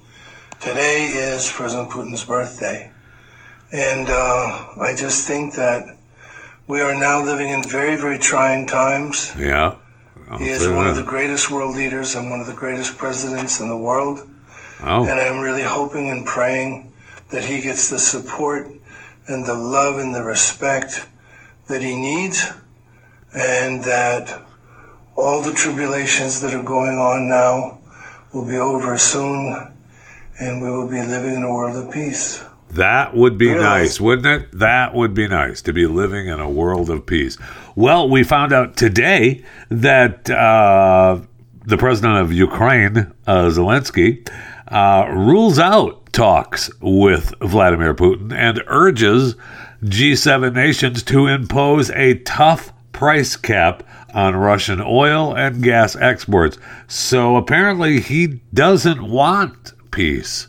Today 0.59 1.05
is 1.05 1.49
President 1.49 1.89
Putin's 1.89 2.25
birthday. 2.25 2.91
And 3.71 4.09
uh, 4.09 4.67
I 4.79 4.95
just 4.97 5.27
think 5.27 5.55
that 5.55 5.97
we 6.67 6.81
are 6.81 6.93
now 6.93 7.23
living 7.23 7.49
in 7.49 7.63
very, 7.63 7.95
very 7.95 8.19
trying 8.19 8.67
times. 8.67 9.33
Yeah. 9.37 9.75
I'll 10.29 10.37
He 10.37 10.49
is 10.49 10.67
one 10.67 10.87
of 10.87 10.95
the 10.95 11.03
greatest 11.03 11.51
world 11.51 11.75
leaders 11.75 12.15
and 12.15 12.29
one 12.29 12.39
of 12.39 12.47
the 12.47 12.53
greatest 12.53 12.97
presidents 12.97 13.59
in 13.59 13.69
the 13.69 13.77
world. 13.77 14.29
Oh. 14.83 15.03
And 15.03 15.19
I'm 15.19 15.39
really 15.39 15.63
hoping 15.63 16.09
and 16.09 16.25
praying 16.25 16.91
that 17.29 17.45
he 17.45 17.61
gets 17.61 17.89
the 17.89 17.99
support 17.99 18.67
and 19.27 19.45
the 19.45 19.53
love 19.53 19.99
and 19.99 20.13
the 20.13 20.23
respect 20.23 21.07
that 21.67 21.81
he 21.81 21.95
needs, 21.95 22.51
and 23.33 23.83
that 23.83 24.41
all 25.15 25.41
the 25.41 25.53
tribulations 25.53 26.41
that 26.41 26.53
are 26.53 26.63
going 26.63 26.97
on 26.97 27.29
now 27.29 27.79
will 28.33 28.45
be 28.45 28.57
over 28.57 28.97
soon, 28.97 29.71
and 30.39 30.61
we 30.61 30.69
will 30.69 30.87
be 30.87 31.01
living 31.01 31.35
in 31.35 31.43
a 31.43 31.53
world 31.53 31.75
of 31.77 31.93
peace. 31.93 32.43
That 32.73 33.15
would 33.15 33.37
be 33.37 33.49
Really? 33.49 33.61
nice, 33.61 33.99
wouldn't 33.99 34.27
it? 34.27 34.57
That 34.59 34.93
would 34.93 35.13
be 35.13 35.27
nice 35.27 35.61
to 35.63 35.73
be 35.73 35.85
living 35.87 36.27
in 36.27 36.39
a 36.39 36.49
world 36.49 36.89
of 36.89 37.05
peace. 37.05 37.37
Well, 37.75 38.09
we 38.09 38.23
found 38.23 38.53
out 38.53 38.77
today 38.77 39.43
that 39.69 40.29
uh, 40.29 41.19
the 41.65 41.77
president 41.77 42.17
of 42.17 42.31
Ukraine, 42.31 43.11
uh, 43.27 43.45
Zelensky, 43.49 44.27
uh, 44.69 45.07
rules 45.11 45.59
out 45.59 46.11
talks 46.13 46.69
with 46.81 47.33
Vladimir 47.41 47.93
Putin 47.93 48.33
and 48.33 48.63
urges 48.67 49.35
G7 49.83 50.53
nations 50.53 51.03
to 51.03 51.27
impose 51.27 51.89
a 51.91 52.15
tough 52.19 52.71
price 52.91 53.35
cap 53.35 53.83
on 54.13 54.35
Russian 54.35 54.81
oil 54.81 55.33
and 55.35 55.63
gas 55.63 55.95
exports. 55.95 56.57
So 56.87 57.35
apparently, 57.37 57.99
he 57.99 58.39
doesn't 58.53 59.01
want 59.03 59.73
peace. 59.91 60.47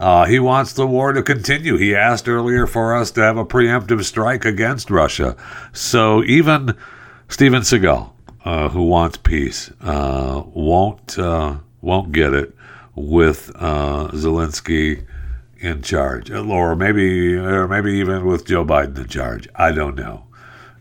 Uh, 0.00 0.24
he 0.24 0.38
wants 0.38 0.72
the 0.72 0.86
war 0.86 1.12
to 1.12 1.22
continue. 1.22 1.76
He 1.76 1.94
asked 1.94 2.26
earlier 2.26 2.66
for 2.66 2.96
us 2.96 3.10
to 3.12 3.20
have 3.20 3.36
a 3.36 3.44
preemptive 3.44 4.02
strike 4.04 4.46
against 4.46 4.90
Russia. 4.90 5.36
So 5.74 6.24
even 6.24 6.74
Steven 7.28 7.60
Seagal, 7.60 8.10
uh, 8.46 8.70
who 8.70 8.84
wants 8.84 9.18
peace, 9.18 9.70
uh, 9.82 10.42
won't 10.54 11.18
uh, 11.18 11.58
won't 11.82 12.12
get 12.12 12.32
it 12.32 12.56
with 12.94 13.52
uh, 13.56 14.08
Zelensky 14.12 15.04
in 15.58 15.82
charge, 15.82 16.30
or 16.30 16.74
maybe 16.74 17.36
or 17.36 17.68
maybe 17.68 17.92
even 17.92 18.24
with 18.24 18.46
Joe 18.46 18.64
Biden 18.64 18.96
in 18.96 19.06
charge. 19.06 19.48
I 19.54 19.70
don't 19.72 19.96
know. 19.96 20.24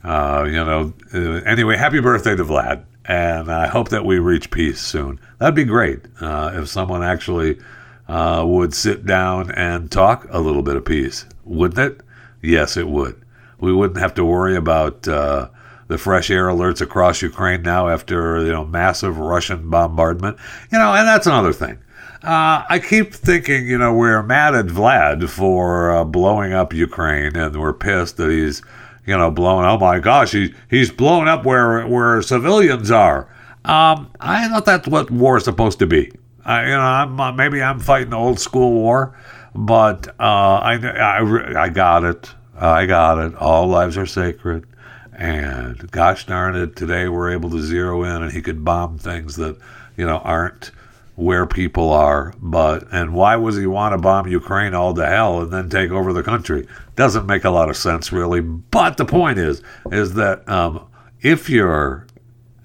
Uh, 0.01 0.45
you 0.47 0.63
know. 0.63 0.93
Uh, 1.13 1.41
anyway, 1.45 1.75
happy 1.75 1.99
birthday 1.99 2.37
to 2.37 2.45
Vlad, 2.45 2.85
and 3.03 3.51
I 3.51 3.67
hope 3.67 3.89
that 3.89 4.05
we 4.05 4.19
reach 4.19 4.49
peace 4.49 4.79
soon. 4.79 5.19
That'd 5.39 5.55
be 5.55 5.65
great 5.65 6.05
uh, 6.21 6.51
if 6.53 6.69
someone 6.69 7.03
actually 7.03 7.59
uh, 8.09 8.43
would 8.43 8.73
sit 8.73 9.05
down 9.05 9.51
and 9.51 9.91
talk 9.91 10.25
a 10.31 10.39
little 10.39 10.63
bit 10.63 10.75
of 10.75 10.83
peace, 10.83 11.25
wouldn't 11.45 11.79
it? 11.79 12.01
Yes, 12.41 12.75
it 12.75 12.87
would. 12.87 13.21
We 13.59 13.71
wouldn't 13.71 13.99
have 13.99 14.15
to 14.15 14.25
worry 14.25 14.55
about 14.55 15.07
uh, 15.07 15.49
the 15.87 15.97
fresh 15.99 16.31
air 16.31 16.47
alerts 16.47 16.81
across 16.81 17.21
Ukraine 17.21 17.61
now 17.61 17.87
after 17.87 18.43
you 18.43 18.51
know 18.51 18.65
massive 18.65 19.19
Russian 19.19 19.69
bombardment. 19.69 20.37
You 20.71 20.79
know, 20.79 20.93
and 20.93 21.07
that's 21.07 21.27
another 21.27 21.53
thing. 21.53 21.77
Uh, 22.23 22.65
I 22.67 22.79
keep 22.85 23.13
thinking, 23.13 23.65
you 23.67 23.77
know, 23.77 23.93
we're 23.93 24.21
mad 24.23 24.53
at 24.53 24.65
Vlad 24.65 25.29
for 25.29 25.91
uh, 25.91 26.03
blowing 26.03 26.51
up 26.51 26.73
Ukraine, 26.73 27.35
and 27.35 27.55
we're 27.55 27.73
pissed 27.73 28.17
that 28.17 28.29
he's, 28.29 28.61
you 29.05 29.15
know, 29.15 29.31
blowing. 29.31 29.65
Oh 29.65 29.77
my 29.77 29.99
gosh, 29.99 30.31
he 30.31 30.55
he's 30.67 30.91
blown 30.91 31.27
up 31.27 31.45
where 31.45 31.85
where 31.85 32.23
civilians 32.23 32.89
are. 32.89 33.29
Um, 33.65 34.09
I 34.19 34.47
thought 34.47 34.65
that's 34.65 34.87
what 34.87 35.11
war 35.11 35.37
is 35.37 35.43
supposed 35.43 35.77
to 35.79 35.85
be. 35.85 36.11
I, 36.45 36.63
you 36.63 36.71
know, 36.71 36.79
I'm 36.79 37.19
uh, 37.19 37.31
maybe 37.31 37.61
I'm 37.61 37.79
fighting 37.79 38.11
the 38.11 38.17
old 38.17 38.39
school 38.39 38.71
war, 38.71 39.17
but 39.53 40.07
uh, 40.19 40.23
I, 40.63 40.75
I 40.75 41.63
I 41.63 41.69
got 41.69 42.03
it. 42.03 42.33
I 42.55 42.85
got 42.85 43.19
it. 43.19 43.35
All 43.35 43.67
lives 43.67 43.97
are 43.97 44.05
sacred, 44.05 44.65
and 45.13 45.89
gosh 45.91 46.25
darn 46.25 46.55
it, 46.55 46.75
today 46.75 47.07
we're 47.07 47.31
able 47.31 47.49
to 47.51 47.61
zero 47.61 48.03
in, 48.03 48.23
and 48.23 48.31
he 48.31 48.41
could 48.41 48.63
bomb 48.63 48.97
things 48.97 49.35
that 49.37 49.57
you 49.97 50.05
know 50.05 50.17
aren't 50.17 50.71
where 51.15 51.45
people 51.45 51.91
are. 51.91 52.33
But 52.39 52.87
and 52.91 53.13
why 53.13 53.35
was 53.35 53.57
he 53.57 53.65
want 53.65 53.93
to 53.93 53.97
bomb 53.97 54.27
Ukraine 54.27 54.73
all 54.73 54.93
to 54.93 55.05
hell 55.05 55.41
and 55.41 55.51
then 55.51 55.69
take 55.69 55.91
over 55.91 56.13
the 56.13 56.23
country? 56.23 56.67
Doesn't 56.95 57.25
make 57.25 57.43
a 57.43 57.49
lot 57.49 57.69
of 57.69 57.77
sense, 57.77 58.11
really. 58.11 58.41
But 58.41 58.97
the 58.97 59.05
point 59.05 59.37
is, 59.37 59.61
is 59.91 60.15
that 60.15 60.47
um, 60.49 60.85
if 61.21 61.49
you're 61.49 62.07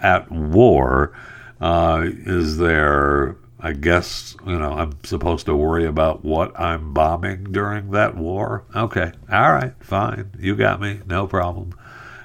at 0.04 0.30
war. 0.30 1.12
Uh, 1.60 2.02
is 2.04 2.58
there, 2.58 3.36
I 3.64 3.72
guess, 3.72 4.36
you 4.46 4.58
know, 4.58 4.72
I'm 4.72 5.02
supposed 5.04 5.46
to 5.46 5.56
worry 5.56 5.86
about 5.86 6.22
what 6.22 6.58
I'm 6.60 6.92
bombing 6.92 7.44
during 7.44 7.92
that 7.92 8.14
war? 8.14 8.64
Okay. 8.76 9.10
All 9.32 9.52
right. 9.54 9.72
Fine. 9.80 10.32
You 10.38 10.54
got 10.54 10.82
me. 10.82 11.00
No 11.06 11.26
problem. 11.26 11.74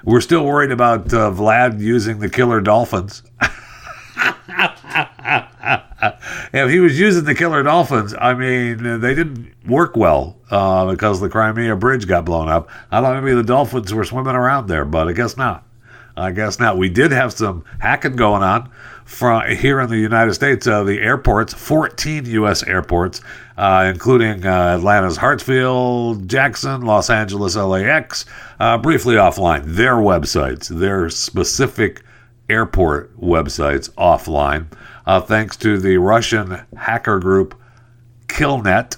We're 0.04 0.20
still 0.20 0.44
worried 0.44 0.70
about 0.70 1.14
uh, 1.14 1.30
Vlad 1.30 1.80
using 1.80 2.18
the 2.18 2.28
killer 2.28 2.60
dolphins. 2.60 3.22
if 6.52 6.70
he 6.70 6.78
was 6.78 7.00
using 7.00 7.24
the 7.24 7.34
killer 7.34 7.62
dolphins, 7.62 8.14
I 8.20 8.34
mean, 8.34 9.00
they 9.00 9.14
didn't 9.14 9.66
work 9.66 9.96
well 9.96 10.36
uh, 10.50 10.90
because 10.90 11.20
the 11.20 11.30
Crimea 11.30 11.74
bridge 11.74 12.06
got 12.06 12.26
blown 12.26 12.50
up. 12.50 12.68
I 12.90 13.00
thought 13.00 13.22
maybe 13.22 13.34
the 13.34 13.42
dolphins 13.42 13.94
were 13.94 14.04
swimming 14.04 14.36
around 14.36 14.66
there, 14.68 14.84
but 14.84 15.08
I 15.08 15.12
guess 15.12 15.38
not. 15.38 15.66
I 16.16 16.32
guess 16.32 16.58
not. 16.58 16.76
We 16.76 16.88
did 16.88 17.12
have 17.12 17.32
some 17.32 17.64
hacking 17.80 18.16
going 18.16 18.42
on 18.42 18.70
from 19.04 19.48
here 19.50 19.80
in 19.80 19.90
the 19.90 19.98
United 19.98 20.34
States. 20.34 20.66
Uh, 20.66 20.84
the 20.84 21.00
airports, 21.00 21.52
14 21.54 22.26
U.S. 22.26 22.62
airports, 22.62 23.20
uh, 23.56 23.90
including 23.92 24.46
uh, 24.46 24.76
Atlanta's 24.76 25.18
Hartsfield, 25.18 26.26
Jackson, 26.26 26.82
Los 26.82 27.10
Angeles 27.10 27.56
LAX, 27.56 28.24
uh, 28.58 28.78
briefly 28.78 29.16
offline. 29.16 29.64
Their 29.64 29.96
websites, 29.96 30.68
their 30.68 31.10
specific 31.10 32.02
airport 32.48 33.18
websites 33.20 33.90
offline, 33.90 34.66
uh, 35.06 35.20
thanks 35.20 35.56
to 35.58 35.78
the 35.78 35.96
Russian 35.96 36.62
hacker 36.76 37.18
group 37.18 37.60
Killnet. 38.26 38.96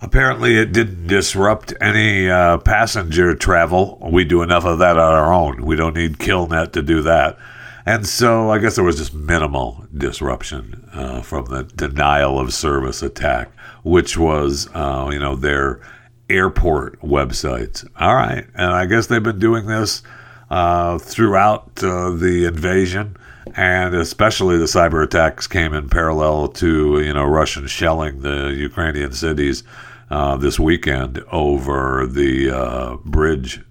Apparently, 0.00 0.56
it 0.56 0.72
didn't 0.72 1.08
disrupt 1.08 1.74
any 1.80 2.30
uh, 2.30 2.58
passenger 2.58 3.34
travel. 3.34 3.98
We 4.00 4.24
do 4.24 4.42
enough 4.42 4.64
of 4.64 4.78
that 4.78 4.96
on 4.96 5.12
our 5.12 5.32
own. 5.32 5.64
We 5.64 5.74
don't 5.74 5.96
need 5.96 6.18
Killnet 6.18 6.72
to 6.72 6.82
do 6.82 7.02
that. 7.02 7.36
And 7.84 8.06
so 8.06 8.50
I 8.50 8.58
guess 8.58 8.76
there 8.76 8.84
was 8.84 8.98
just 8.98 9.14
minimal 9.14 9.86
disruption 9.96 10.88
uh, 10.92 11.22
from 11.22 11.46
the 11.46 11.64
denial 11.64 12.38
of 12.38 12.52
service 12.52 13.02
attack, 13.02 13.50
which 13.82 14.16
was, 14.16 14.68
uh, 14.74 15.08
you 15.10 15.18
know, 15.18 15.34
their 15.34 15.80
airport 16.28 17.00
websites. 17.00 17.88
All 17.98 18.14
right. 18.14 18.46
And 18.54 18.72
I 18.72 18.86
guess 18.86 19.06
they've 19.06 19.22
been 19.22 19.38
doing 19.38 19.66
this 19.66 20.02
uh, 20.50 20.98
throughout 20.98 21.82
uh, 21.82 22.10
the 22.10 22.44
invasion. 22.44 23.16
And 23.56 23.94
especially 23.94 24.58
the 24.58 24.66
cyber 24.66 25.02
attacks 25.02 25.46
came 25.46 25.72
in 25.72 25.88
parallel 25.88 26.48
to, 26.48 27.00
you 27.00 27.14
know, 27.14 27.24
Russian 27.24 27.66
shelling 27.66 28.20
the 28.20 28.54
Ukrainian 28.54 29.12
cities 29.12 29.64
uh, 30.10 30.36
this 30.36 30.58
weekend 30.58 31.22
over 31.30 32.06
the 32.06 32.50
uh, 32.50 32.96
bridge 33.04 33.62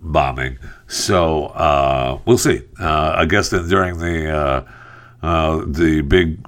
bombing. 0.00 0.58
So 0.86 1.46
uh, 1.46 2.20
we'll 2.24 2.38
see. 2.38 2.62
Uh, 2.80 3.14
I 3.16 3.24
guess 3.24 3.50
that 3.50 3.68
during 3.68 3.98
the 3.98 4.66
uh, 5.22 5.64
the 5.66 6.02
big 6.02 6.46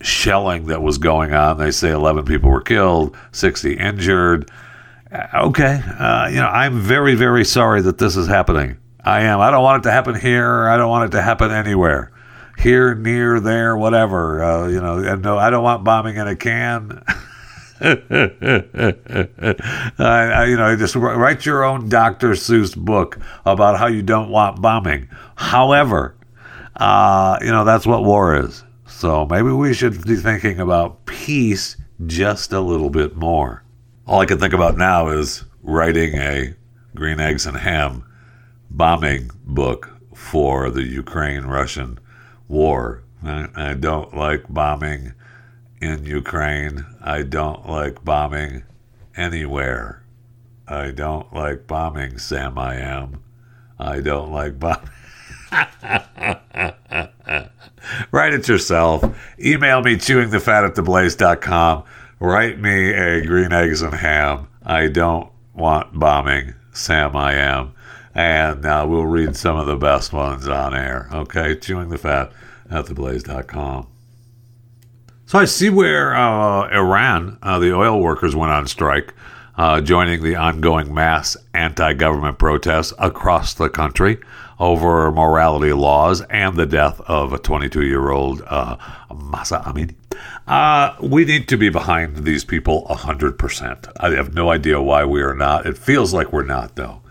shelling 0.00 0.66
that 0.66 0.82
was 0.82 0.98
going 0.98 1.32
on, 1.32 1.58
they 1.58 1.70
say 1.70 1.90
11 1.90 2.24
people 2.24 2.50
were 2.50 2.60
killed, 2.60 3.16
60 3.32 3.74
injured. 3.74 4.50
Okay, 5.34 5.76
you 6.30 6.36
know, 6.36 6.50
I'm 6.52 6.80
very, 6.80 7.14
very 7.14 7.44
sorry 7.44 7.80
that 7.82 7.98
this 7.98 8.16
is 8.16 8.26
happening. 8.26 8.78
I 9.08 9.22
am. 9.22 9.40
I 9.40 9.50
don't 9.50 9.62
want 9.62 9.84
it 9.84 9.88
to 9.88 9.92
happen 9.92 10.14
here. 10.14 10.68
I 10.68 10.76
don't 10.76 10.90
want 10.90 11.12
it 11.12 11.16
to 11.16 11.22
happen 11.22 11.50
anywhere. 11.50 12.12
Here, 12.58 12.94
near, 12.94 13.40
there, 13.40 13.76
whatever. 13.76 14.44
Uh, 14.44 14.68
you 14.68 14.80
know, 14.80 14.98
and 14.98 15.22
no, 15.22 15.38
I 15.38 15.48
don't 15.48 15.62
want 15.62 15.84
bombing 15.84 16.16
in 16.16 16.26
a 16.26 16.36
can. 16.36 17.02
You 20.48 20.56
know, 20.56 20.76
just 20.76 20.94
write 20.96 21.46
your 21.46 21.64
own 21.64 21.88
Dr. 21.88 22.30
Seuss 22.30 22.76
book 22.76 23.18
about 23.44 23.78
how 23.78 23.86
you 23.86 24.02
don't 24.02 24.30
want 24.30 24.60
bombing. 24.60 25.08
However, 25.36 26.16
uh, 26.76 27.38
you 27.40 27.50
know, 27.50 27.64
that's 27.64 27.86
what 27.86 28.04
war 28.04 28.36
is. 28.36 28.64
So 28.86 29.26
maybe 29.26 29.50
we 29.50 29.74
should 29.74 30.04
be 30.04 30.16
thinking 30.16 30.58
about 30.60 31.06
peace 31.06 31.76
just 32.06 32.52
a 32.52 32.60
little 32.60 32.90
bit 32.90 33.16
more. 33.16 33.62
All 34.06 34.20
I 34.20 34.26
can 34.26 34.38
think 34.38 34.54
about 34.54 34.76
now 34.76 35.08
is 35.08 35.44
writing 35.62 36.14
a 36.14 36.54
green 36.94 37.20
eggs 37.20 37.46
and 37.46 37.56
ham 37.56 38.04
bombing 38.70 39.30
book 39.44 39.90
for 40.14 40.70
the 40.70 40.82
Ukraine 40.82 41.44
Russian 41.44 41.98
war. 42.48 43.02
I, 43.22 43.48
I 43.54 43.74
don't 43.74 44.16
like 44.16 44.44
bombing 44.48 45.12
in 45.80 46.04
Ukraine. 46.04 46.84
I 47.02 47.22
don't 47.22 47.68
like 47.68 48.04
bombing 48.04 48.64
anywhere. 49.16 50.02
I 50.66 50.90
don't 50.90 51.32
like 51.32 51.66
bombing, 51.66 52.18
Sam 52.18 52.58
I 52.58 52.76
am. 52.76 53.22
I 53.78 54.00
don't 54.00 54.32
like 54.32 54.58
bombing. 54.58 54.90
Write 58.12 58.34
it 58.34 58.48
yourself. 58.48 59.02
Email 59.40 59.82
me 59.82 59.96
chewingthefat 59.96 60.68
at 60.68 60.74
theblaze.com. 60.74 61.84
Write 62.20 62.58
me 62.58 62.92
a 62.92 63.24
green 63.24 63.52
eggs 63.52 63.80
and 63.80 63.94
ham. 63.94 64.48
I 64.64 64.88
don't 64.88 65.30
want 65.54 65.98
bombing, 65.98 66.54
Sam 66.72 67.16
I 67.16 67.34
am. 67.34 67.72
And 68.14 68.66
uh, 68.66 68.84
we'll 68.88 69.06
read 69.06 69.36
some 69.36 69.56
of 69.56 69.66
the 69.66 69.76
best 69.76 70.12
ones 70.12 70.48
on 70.48 70.74
air. 70.74 71.08
Okay, 71.12 71.56
chewing 71.56 71.88
the 71.88 71.98
fat 71.98 72.32
at 72.70 72.86
theblaze.com. 72.86 73.86
So 75.28 75.38
I 75.38 75.44
see 75.44 75.68
where 75.68 76.16
uh, 76.16 76.70
Iran, 76.70 77.36
uh, 77.42 77.58
the 77.58 77.74
oil 77.74 78.00
workers, 78.00 78.34
went 78.34 78.50
on 78.50 78.66
strike, 78.66 79.12
uh, 79.58 79.82
joining 79.82 80.22
the 80.22 80.36
ongoing 80.36 80.94
mass 80.94 81.36
anti 81.52 81.92
government 81.92 82.38
protests 82.38 82.94
across 82.98 83.52
the 83.52 83.68
country 83.68 84.20
over 84.58 85.12
morality 85.12 85.74
laws 85.74 86.22
and 86.30 86.56
the 86.56 86.64
death 86.64 87.02
of 87.02 87.34
a 87.34 87.38
22 87.38 87.84
year 87.84 88.08
old 88.08 88.40
uh, 88.46 88.78
Mahsa 89.14 89.62
Amini. 89.66 89.94
Uh, 90.46 90.96
we 91.02 91.26
need 91.26 91.46
to 91.48 91.58
be 91.58 91.68
behind 91.68 92.24
these 92.24 92.42
people 92.42 92.86
100%. 92.88 93.92
I 94.00 94.12
have 94.12 94.32
no 94.32 94.48
idea 94.48 94.80
why 94.80 95.04
we 95.04 95.20
are 95.20 95.34
not. 95.34 95.66
It 95.66 95.76
feels 95.76 96.14
like 96.14 96.32
we're 96.32 96.42
not, 96.42 96.76
though. 96.76 97.02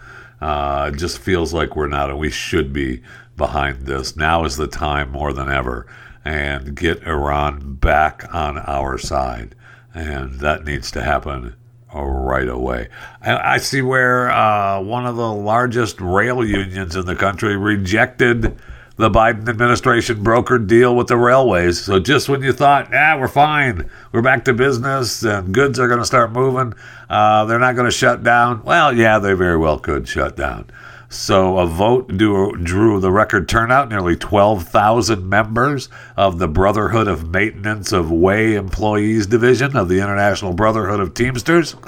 Uh, 0.42 0.90
it 0.92 0.98
just 0.98 1.20
feels 1.20 1.54
like 1.54 1.76
we're 1.76 1.86
not, 1.86 2.10
and 2.10 2.18
we 2.18 2.32
should 2.32 2.74
be 2.74 3.04
behind 3.36 3.86
this. 3.86 4.18
Now 4.18 4.44
is 4.44 4.58
the 4.58 4.66
time 4.66 5.12
more 5.12 5.34
than 5.34 5.52
ever, 5.52 5.86
and 6.28 6.76
get 6.76 7.08
Iran 7.08 7.76
back 7.76 8.26
on 8.34 8.58
our 8.58 8.98
side. 8.98 9.56
And 9.94 10.42
that 10.42 10.66
needs 10.66 10.92
to 10.92 11.02
happen 11.02 11.56
right 11.94 12.50
away. 12.50 12.90
I, 13.22 13.54
I 13.54 13.58
see 13.60 13.82
where 13.82 14.30
uh, 14.30 14.82
one 14.82 15.06
of 15.06 15.16
the 15.16 15.32
largest 15.32 16.02
rail 16.02 16.46
unions 16.46 16.98
in 16.98 17.06
the 17.06 17.16
country 17.16 17.56
rejected 17.56 18.60
the 18.98 19.10
Biden 19.10 19.48
administration 19.48 20.22
brokered 20.22 20.68
deal 20.68 20.96
with 20.96 21.08
the 21.08 21.16
railways. 21.16 21.82
So 21.82 21.98
just 21.98 22.28
when 22.28 22.42
you 22.42 22.52
thought, 22.52 22.94
ah, 22.94 23.16
we're 23.18 23.30
fine, 23.30 23.90
we're 24.12 24.22
back 24.22 24.44
to 24.46 24.54
business, 24.54 25.24
and 25.24 25.54
goods 25.54 25.80
are 25.80 25.88
going 25.88 26.00
to 26.00 26.06
start 26.06 26.34
moving, 26.34 26.74
uh, 27.10 27.46
they're 27.46 27.58
not 27.58 27.76
going 27.76 27.90
to 27.90 27.96
shut 27.96 28.22
down. 28.22 28.64
Well, 28.64 28.92
yeah, 28.92 29.20
they 29.20 29.34
very 29.34 29.58
well 29.58 29.80
could 29.80 30.08
shut 30.10 30.36
down. 30.36 30.70
So 31.10 31.58
a 31.58 31.66
vote 31.66 32.10
drew, 32.10 33.00
the 33.00 33.12
record 33.12 33.48
turnout, 33.48 33.88
nearly 33.90 34.18
12,000 34.18 35.28
members 35.28 35.88
of 36.18 36.38
the 36.38 36.50
Brotherhood 36.50 37.08
of 37.08 37.30
Maintenance 37.30 37.94
of 37.94 38.12
Way 38.12 38.56
Employees 38.56 39.26
Division 39.26 39.78
of 39.78 39.88
the 39.88 40.02
International 40.02 40.52
Brotherhood 40.54 41.00
of 41.00 41.14
Teamsters. 41.14 41.76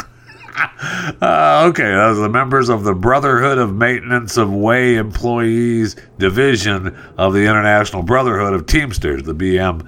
Uh, 1.22 1.68
okay, 1.70 1.84
those 1.84 2.18
are 2.18 2.24
the 2.24 2.30
members 2.30 2.68
of 2.68 2.84
the 2.84 2.94
Brotherhood 2.94 3.58
of 3.58 3.74
Maintenance 3.74 4.36
of 4.36 4.52
Way 4.52 4.96
Employees 4.96 5.96
Division 6.18 6.98
of 7.18 7.34
the 7.34 7.46
International 7.46 8.04
Brotherhood 8.04 8.54
of 8.54 8.66
Teamsters, 8.66 9.24
the 9.24 9.34
BMWED, 9.34 9.80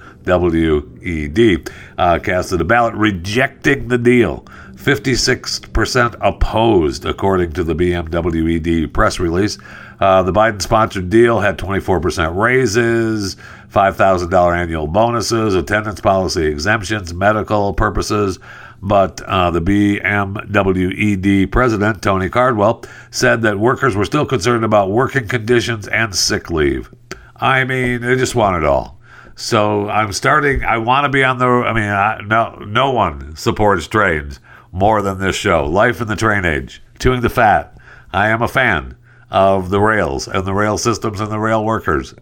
uh, 1.98 2.18
casted 2.20 2.60
a 2.60 2.64
ballot 2.64 2.94
rejecting 2.94 3.88
the 3.88 3.98
deal. 3.98 4.46
56% 4.82 6.16
opposed, 6.20 7.04
according 7.04 7.52
to 7.52 7.62
the 7.62 7.74
BMWED 7.74 8.92
press 8.92 9.20
release. 9.20 9.56
Uh, 10.00 10.24
the 10.24 10.32
Biden 10.32 10.60
sponsored 10.60 11.08
deal 11.08 11.38
had 11.38 11.56
24% 11.56 12.36
raises, 12.36 13.36
$5,000 13.70 14.56
annual 14.56 14.88
bonuses, 14.88 15.54
attendance 15.54 16.00
policy 16.00 16.46
exemptions, 16.46 17.14
medical 17.14 17.72
purposes. 17.72 18.40
But 18.82 19.20
uh, 19.22 19.52
the 19.52 19.62
BMWED 19.62 21.52
president, 21.52 22.02
Tony 22.02 22.28
Cardwell, 22.28 22.82
said 23.12 23.42
that 23.42 23.60
workers 23.60 23.94
were 23.94 24.04
still 24.04 24.26
concerned 24.26 24.64
about 24.64 24.90
working 24.90 25.28
conditions 25.28 25.86
and 25.86 26.12
sick 26.12 26.50
leave. 26.50 26.92
I 27.36 27.62
mean, 27.62 28.00
they 28.00 28.16
just 28.16 28.34
want 28.34 28.56
it 28.56 28.64
all. 28.64 28.98
So 29.36 29.88
I'm 29.88 30.12
starting. 30.12 30.64
I 30.64 30.78
want 30.78 31.04
to 31.04 31.08
be 31.08 31.22
on 31.22 31.38
the. 31.38 31.46
I 31.46 31.72
mean, 31.72 31.88
I, 31.88 32.20
no, 32.26 32.56
no 32.66 32.90
one 32.90 33.36
supports 33.36 33.86
trains 33.86 34.40
more 34.72 35.02
than 35.02 35.18
this 35.18 35.36
show. 35.36 35.66
Life 35.66 36.00
in 36.00 36.08
the 36.08 36.16
train 36.16 36.44
age, 36.44 36.82
chewing 36.98 37.20
the 37.20 37.30
fat. 37.30 37.76
I 38.12 38.28
am 38.28 38.42
a 38.42 38.48
fan 38.48 38.96
of 39.30 39.70
the 39.70 39.80
rails 39.80 40.26
and 40.28 40.44
the 40.44 40.52
rail 40.52 40.76
systems 40.76 41.20
and 41.20 41.30
the 41.30 41.38
rail 41.38 41.64
workers. 41.64 42.14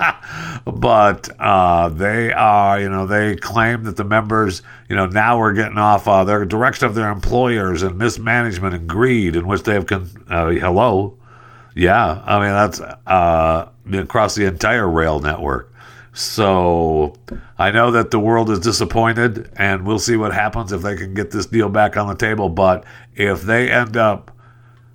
but 0.64 1.28
uh, 1.40 1.88
they 1.88 2.32
are, 2.32 2.80
you 2.80 2.88
know, 2.88 3.06
they 3.06 3.36
claim 3.36 3.84
that 3.84 3.96
the 3.96 4.04
members, 4.04 4.62
you 4.88 4.96
know, 4.96 5.06
now 5.06 5.38
we're 5.38 5.52
getting 5.52 5.78
off 5.78 6.06
uh, 6.06 6.24
their 6.24 6.44
direction 6.44 6.86
of 6.86 6.94
their 6.94 7.10
employers 7.10 7.82
and 7.82 7.98
mismanagement 7.98 8.74
and 8.74 8.88
greed 8.88 9.36
in 9.36 9.46
which 9.46 9.62
they 9.62 9.74
have, 9.74 9.86
con- 9.86 10.08
uh, 10.28 10.50
hello, 10.50 11.16
Yeah, 11.74 12.22
I 12.24 12.38
mean 12.38 12.52
that's 12.52 12.80
uh, 12.80 13.68
across 13.92 14.34
the 14.34 14.46
entire 14.46 14.88
rail 14.88 15.20
network. 15.20 15.71
So 16.12 17.14
I 17.58 17.70
know 17.70 17.90
that 17.90 18.10
the 18.10 18.18
world 18.18 18.50
is 18.50 18.58
disappointed, 18.58 19.50
and 19.56 19.86
we'll 19.86 19.98
see 19.98 20.16
what 20.16 20.34
happens 20.34 20.70
if 20.72 20.82
they 20.82 20.96
can 20.96 21.14
get 21.14 21.30
this 21.30 21.46
deal 21.46 21.68
back 21.68 21.96
on 21.96 22.06
the 22.06 22.14
table. 22.14 22.50
But 22.50 22.84
if 23.14 23.42
they 23.42 23.70
end 23.70 23.96
up 23.96 24.30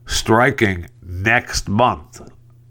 striking 0.05 0.87
next 1.01 1.67
month, 1.67 2.21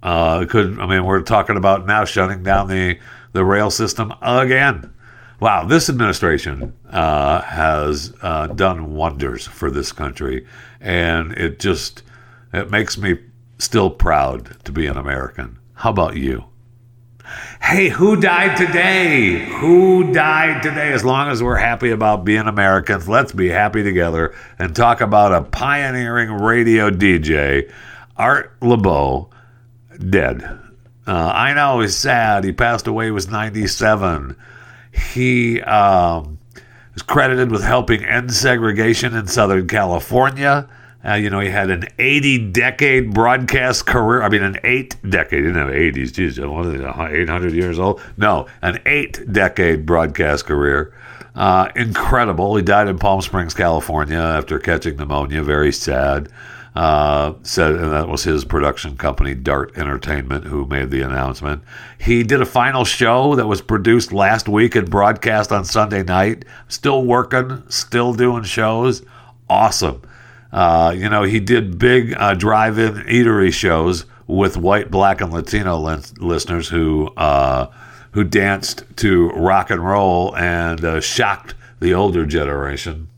uh, 0.03 0.45
could 0.47 0.79
I 0.79 0.87
mean 0.87 1.05
we're 1.05 1.23
talking 1.23 1.57
about 1.57 1.87
now 1.87 2.05
shutting 2.05 2.45
down 2.45 2.69
the 2.69 2.99
the 3.33 3.45
rail 3.45 3.71
system 3.71 4.13
again. 4.23 4.93
Wow, 5.41 5.67
this 5.67 5.91
administration 5.91 6.73
uh, 6.89 7.43
has 7.43 8.15
uh, 8.23 8.47
done 8.47 8.95
wonders 8.95 9.47
for 9.47 9.71
this 9.71 9.93
country, 9.93 10.47
and 10.81 11.33
it 11.33 11.59
just 11.59 12.05
it 12.53 12.71
makes 12.71 12.97
me 12.97 13.19
still 13.59 13.91
proud 13.91 14.57
to 14.65 14.73
be 14.73 14.87
an 14.87 14.97
American. 14.97 15.59
How 15.75 15.91
about 15.91 16.17
you? 16.17 16.45
Hey, 17.61 17.89
who 17.89 18.17
died 18.17 18.57
today? 18.57 19.45
Who 19.61 20.13
died 20.13 20.63
today? 20.63 20.93
As 20.93 21.05
long 21.05 21.29
as 21.29 21.43
we're 21.43 21.57
happy 21.57 21.91
about 21.91 22.25
being 22.25 22.47
Americans, 22.47 23.09
let's 23.09 23.33
be 23.33 23.49
happy 23.49 23.83
together 23.83 24.35
and 24.59 24.75
talk 24.75 25.01
about 25.01 25.33
a 25.33 25.43
pioneering 25.43 26.31
radio 26.31 26.91
DJ, 26.91 27.71
Art 28.17 28.59
Laboe, 28.61 29.31
dead. 30.11 30.43
Uh, 31.07 31.33
I 31.35 31.55
know 31.55 31.81
he's 31.81 31.97
sad. 31.97 32.45
He 32.45 32.53
passed 32.53 32.87
away. 32.87 33.07
He 33.07 33.11
was 33.11 33.29
97. 33.29 34.37
He 35.13 35.61
um, 35.63 36.39
is 36.95 37.03
credited 37.03 37.51
with 37.51 37.63
helping 37.63 38.05
end 38.05 38.33
segregation 38.33 39.15
in 39.15 39.27
Southern 39.27 39.69
California. 39.69 40.69
Uh, 41.07 41.15
you 41.15 41.31
know, 41.31 41.41
he 41.41 41.49
had 41.49 41.71
an 41.71 41.85
80 41.99 42.51
decade 42.51 43.15
broadcast 43.15 43.87
career. 43.87 44.23
I 44.23 44.29
mean, 44.29 44.43
an 44.43 44.59
eight 44.65 44.97
decade. 45.09 45.45
Didn't 45.45 45.57
have 45.57 45.69
80s. 45.69 46.13
Geez, 46.13 46.41
what 46.41 46.67
is 46.67 46.81
it, 46.81 46.85
800 46.85 47.53
years 47.53 47.79
old? 47.79 48.01
No, 48.17 48.49
an 48.63 48.81
eight 48.87 49.33
decade 49.33 49.87
broadcast 49.87 50.47
career. 50.47 50.93
Uh, 51.37 51.71
incredible. 51.77 52.57
He 52.57 52.63
died 52.63 52.89
in 52.89 52.99
Palm 52.99 53.21
Springs, 53.21 53.55
California 53.55 54.19
after 54.19 54.59
catching 54.59 54.97
pneumonia. 54.97 55.43
Very 55.43 55.71
sad. 55.71 56.29
Uh, 56.75 57.35
said, 57.43 57.71
and 57.73 57.91
that 57.93 58.07
was 58.07 58.25
his 58.25 58.45
production 58.45 58.99
company, 58.99 59.35
Dart 59.35 59.79
Entertainment, 59.79 60.45
who 60.45 60.67
made 60.67 60.91
the 60.91 61.01
announcement. 61.01 61.63
He 61.99 62.23
did 62.23 62.43
a 62.43 62.47
final 62.47 62.85
show 62.85 63.35
that 63.37 63.47
was 63.47 63.63
produced 63.63 64.13
last 64.13 64.47
week 64.47 64.75
and 64.75 64.91
broadcast 64.91 65.53
on 65.53 65.65
Sunday 65.65 66.03
night. 66.03 66.45
Still 66.69 67.03
working, 67.05 67.63
still 67.71 68.13
doing 68.13 68.43
shows. 68.43 69.03
Awesome. 69.49 70.03
Uh, 70.53 70.95
you 70.97 71.09
know, 71.09 71.23
he 71.23 71.41
did 71.41 71.79
big 71.79 72.15
uh, 72.17 72.35
drive-in 72.35 72.95
eatery 73.05 73.53
shows 73.53 74.07
with 74.27 74.57
white, 74.57 74.91
black, 74.91 75.21
and 75.21 75.33
Latino 75.33 75.79
listeners 76.19 76.69
who 76.69 77.09
uh, 77.17 77.67
who 78.13 78.25
danced 78.25 78.85
to 78.97 79.29
rock 79.31 79.71
and 79.71 79.85
roll 79.85 80.35
and 80.37 80.85
uh, 80.85 81.01
shocked 81.01 81.55
the 81.81 81.93
older 81.93 82.25
generation 82.25 83.09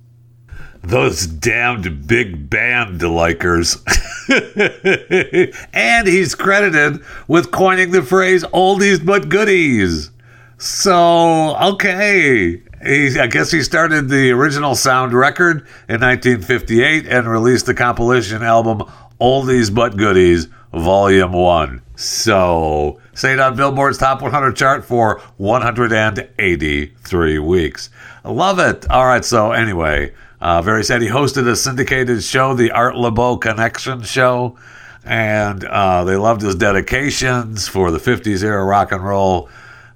those 0.83 1.27
damned 1.27 2.07
big 2.07 2.49
band 2.49 3.01
likers. 3.01 3.83
and 5.73 6.09
he's 6.09 6.35
credited 6.35 7.03
with 7.27 7.51
coining 7.51 7.91
the 7.91 8.03
phrase 8.03 8.45
oldies 8.45 9.05
but 9.05 9.29
goodies. 9.29 10.11
So, 10.59 11.57
okay. 11.57 12.63
He, 12.85 13.19
I 13.19 13.27
guess 13.27 13.51
he 13.51 13.63
started 13.63 14.09
the 14.09 14.31
original 14.31 14.75
sound 14.75 15.13
record 15.13 15.59
in 15.89 16.01
1958 16.01 17.07
and 17.07 17.29
released 17.29 17.67
the 17.67 17.75
compilation 17.75 18.43
album 18.43 18.83
Oldies 19.21 19.75
But 19.75 19.97
Goodies, 19.97 20.47
Volume 20.73 21.33
1. 21.33 21.83
So, 21.97 23.01
stayed 23.15 23.41
on 23.41 23.57
Billboard's 23.57 23.99
Top 23.99 24.23
100 24.23 24.55
chart 24.55 24.85
for 24.85 25.21
183 25.39 27.39
weeks. 27.41 27.91
Love 28.25 28.61
it. 28.61 28.89
All 28.89 29.05
right, 29.05 29.25
so 29.25 29.51
anyway, 29.51 30.15
uh, 30.41 30.63
very 30.63 30.85
sad. 30.85 31.03
He 31.03 31.09
hosted 31.09 31.49
a 31.49 31.57
syndicated 31.57 32.23
show, 32.23 32.55
the 32.55 32.71
Art 32.71 32.95
Laboe 32.95 33.41
Connection 33.41 34.03
Show, 34.03 34.57
and 35.05 35.65
uh, 35.65 36.05
they 36.05 36.17
loved 36.17 36.43
his 36.43 36.55
dedications 36.55 37.67
for 37.67 37.91
the 37.91 37.99
50s 37.99 38.45
era 38.45 38.65
rock 38.65 38.93
and 38.93 39.03
roll, 39.03 39.49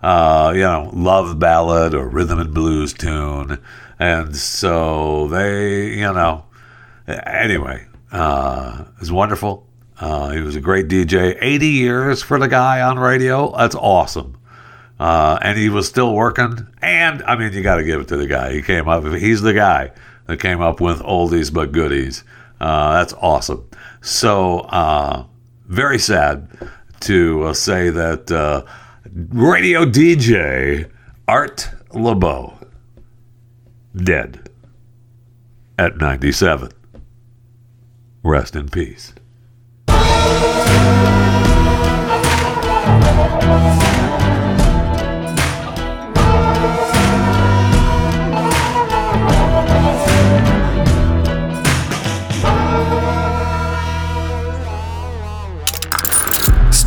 uh, 0.02 0.52
you 0.54 0.62
know, 0.62 0.90
love 0.92 1.38
ballad 1.38 1.94
or 1.94 2.08
rhythm 2.08 2.38
and 2.38 2.52
blues 2.52 2.92
tune. 2.92 3.58
And 3.98 4.36
so 4.36 5.28
they, 5.28 5.90
you 5.90 6.12
know, 6.12 6.44
anyway, 7.06 7.86
uh, 8.10 8.84
it 8.94 9.00
was 9.00 9.12
wonderful. 9.12 9.66
Uh, 10.00 10.30
he 10.30 10.40
was 10.40 10.56
a 10.56 10.60
great 10.60 10.88
DJ. 10.88 11.38
80 11.40 11.66
years 11.68 12.22
for 12.22 12.38
the 12.38 12.48
guy 12.48 12.80
on 12.80 12.98
radio. 12.98 13.56
That's 13.56 13.76
awesome. 13.76 14.36
Uh, 14.98 15.38
and 15.42 15.56
he 15.56 15.68
was 15.68 15.88
still 15.88 16.14
working. 16.14 16.66
And 16.80 17.22
I 17.22 17.36
mean, 17.36 17.52
you 17.52 17.62
got 17.62 17.76
to 17.76 17.84
give 17.84 18.00
it 18.00 18.08
to 18.08 18.16
the 18.16 18.26
guy. 18.26 18.52
He 18.52 18.62
came 18.62 18.88
up. 18.88 19.04
He's 19.04 19.42
the 19.42 19.54
guy 19.54 19.92
that 20.26 20.40
came 20.40 20.60
up 20.60 20.80
with 20.80 21.00
oldies 21.00 21.52
but 21.52 21.72
goodies. 21.72 22.24
Uh, 22.60 22.94
that's 22.94 23.12
awesome. 23.14 23.68
So, 24.00 24.60
uh, 24.60 25.24
very 25.66 25.98
sad 25.98 26.48
to 27.00 27.44
uh, 27.44 27.54
say 27.54 27.90
that 27.90 28.30
uh, 28.30 28.64
radio 29.14 29.84
DJ 29.84 30.90
Art 31.28 31.70
Laboe 31.90 32.66
dead 33.94 34.48
at 35.78 35.98
97. 35.98 36.70
Rest 38.22 38.56
in 38.56 38.68
peace. 38.68 39.12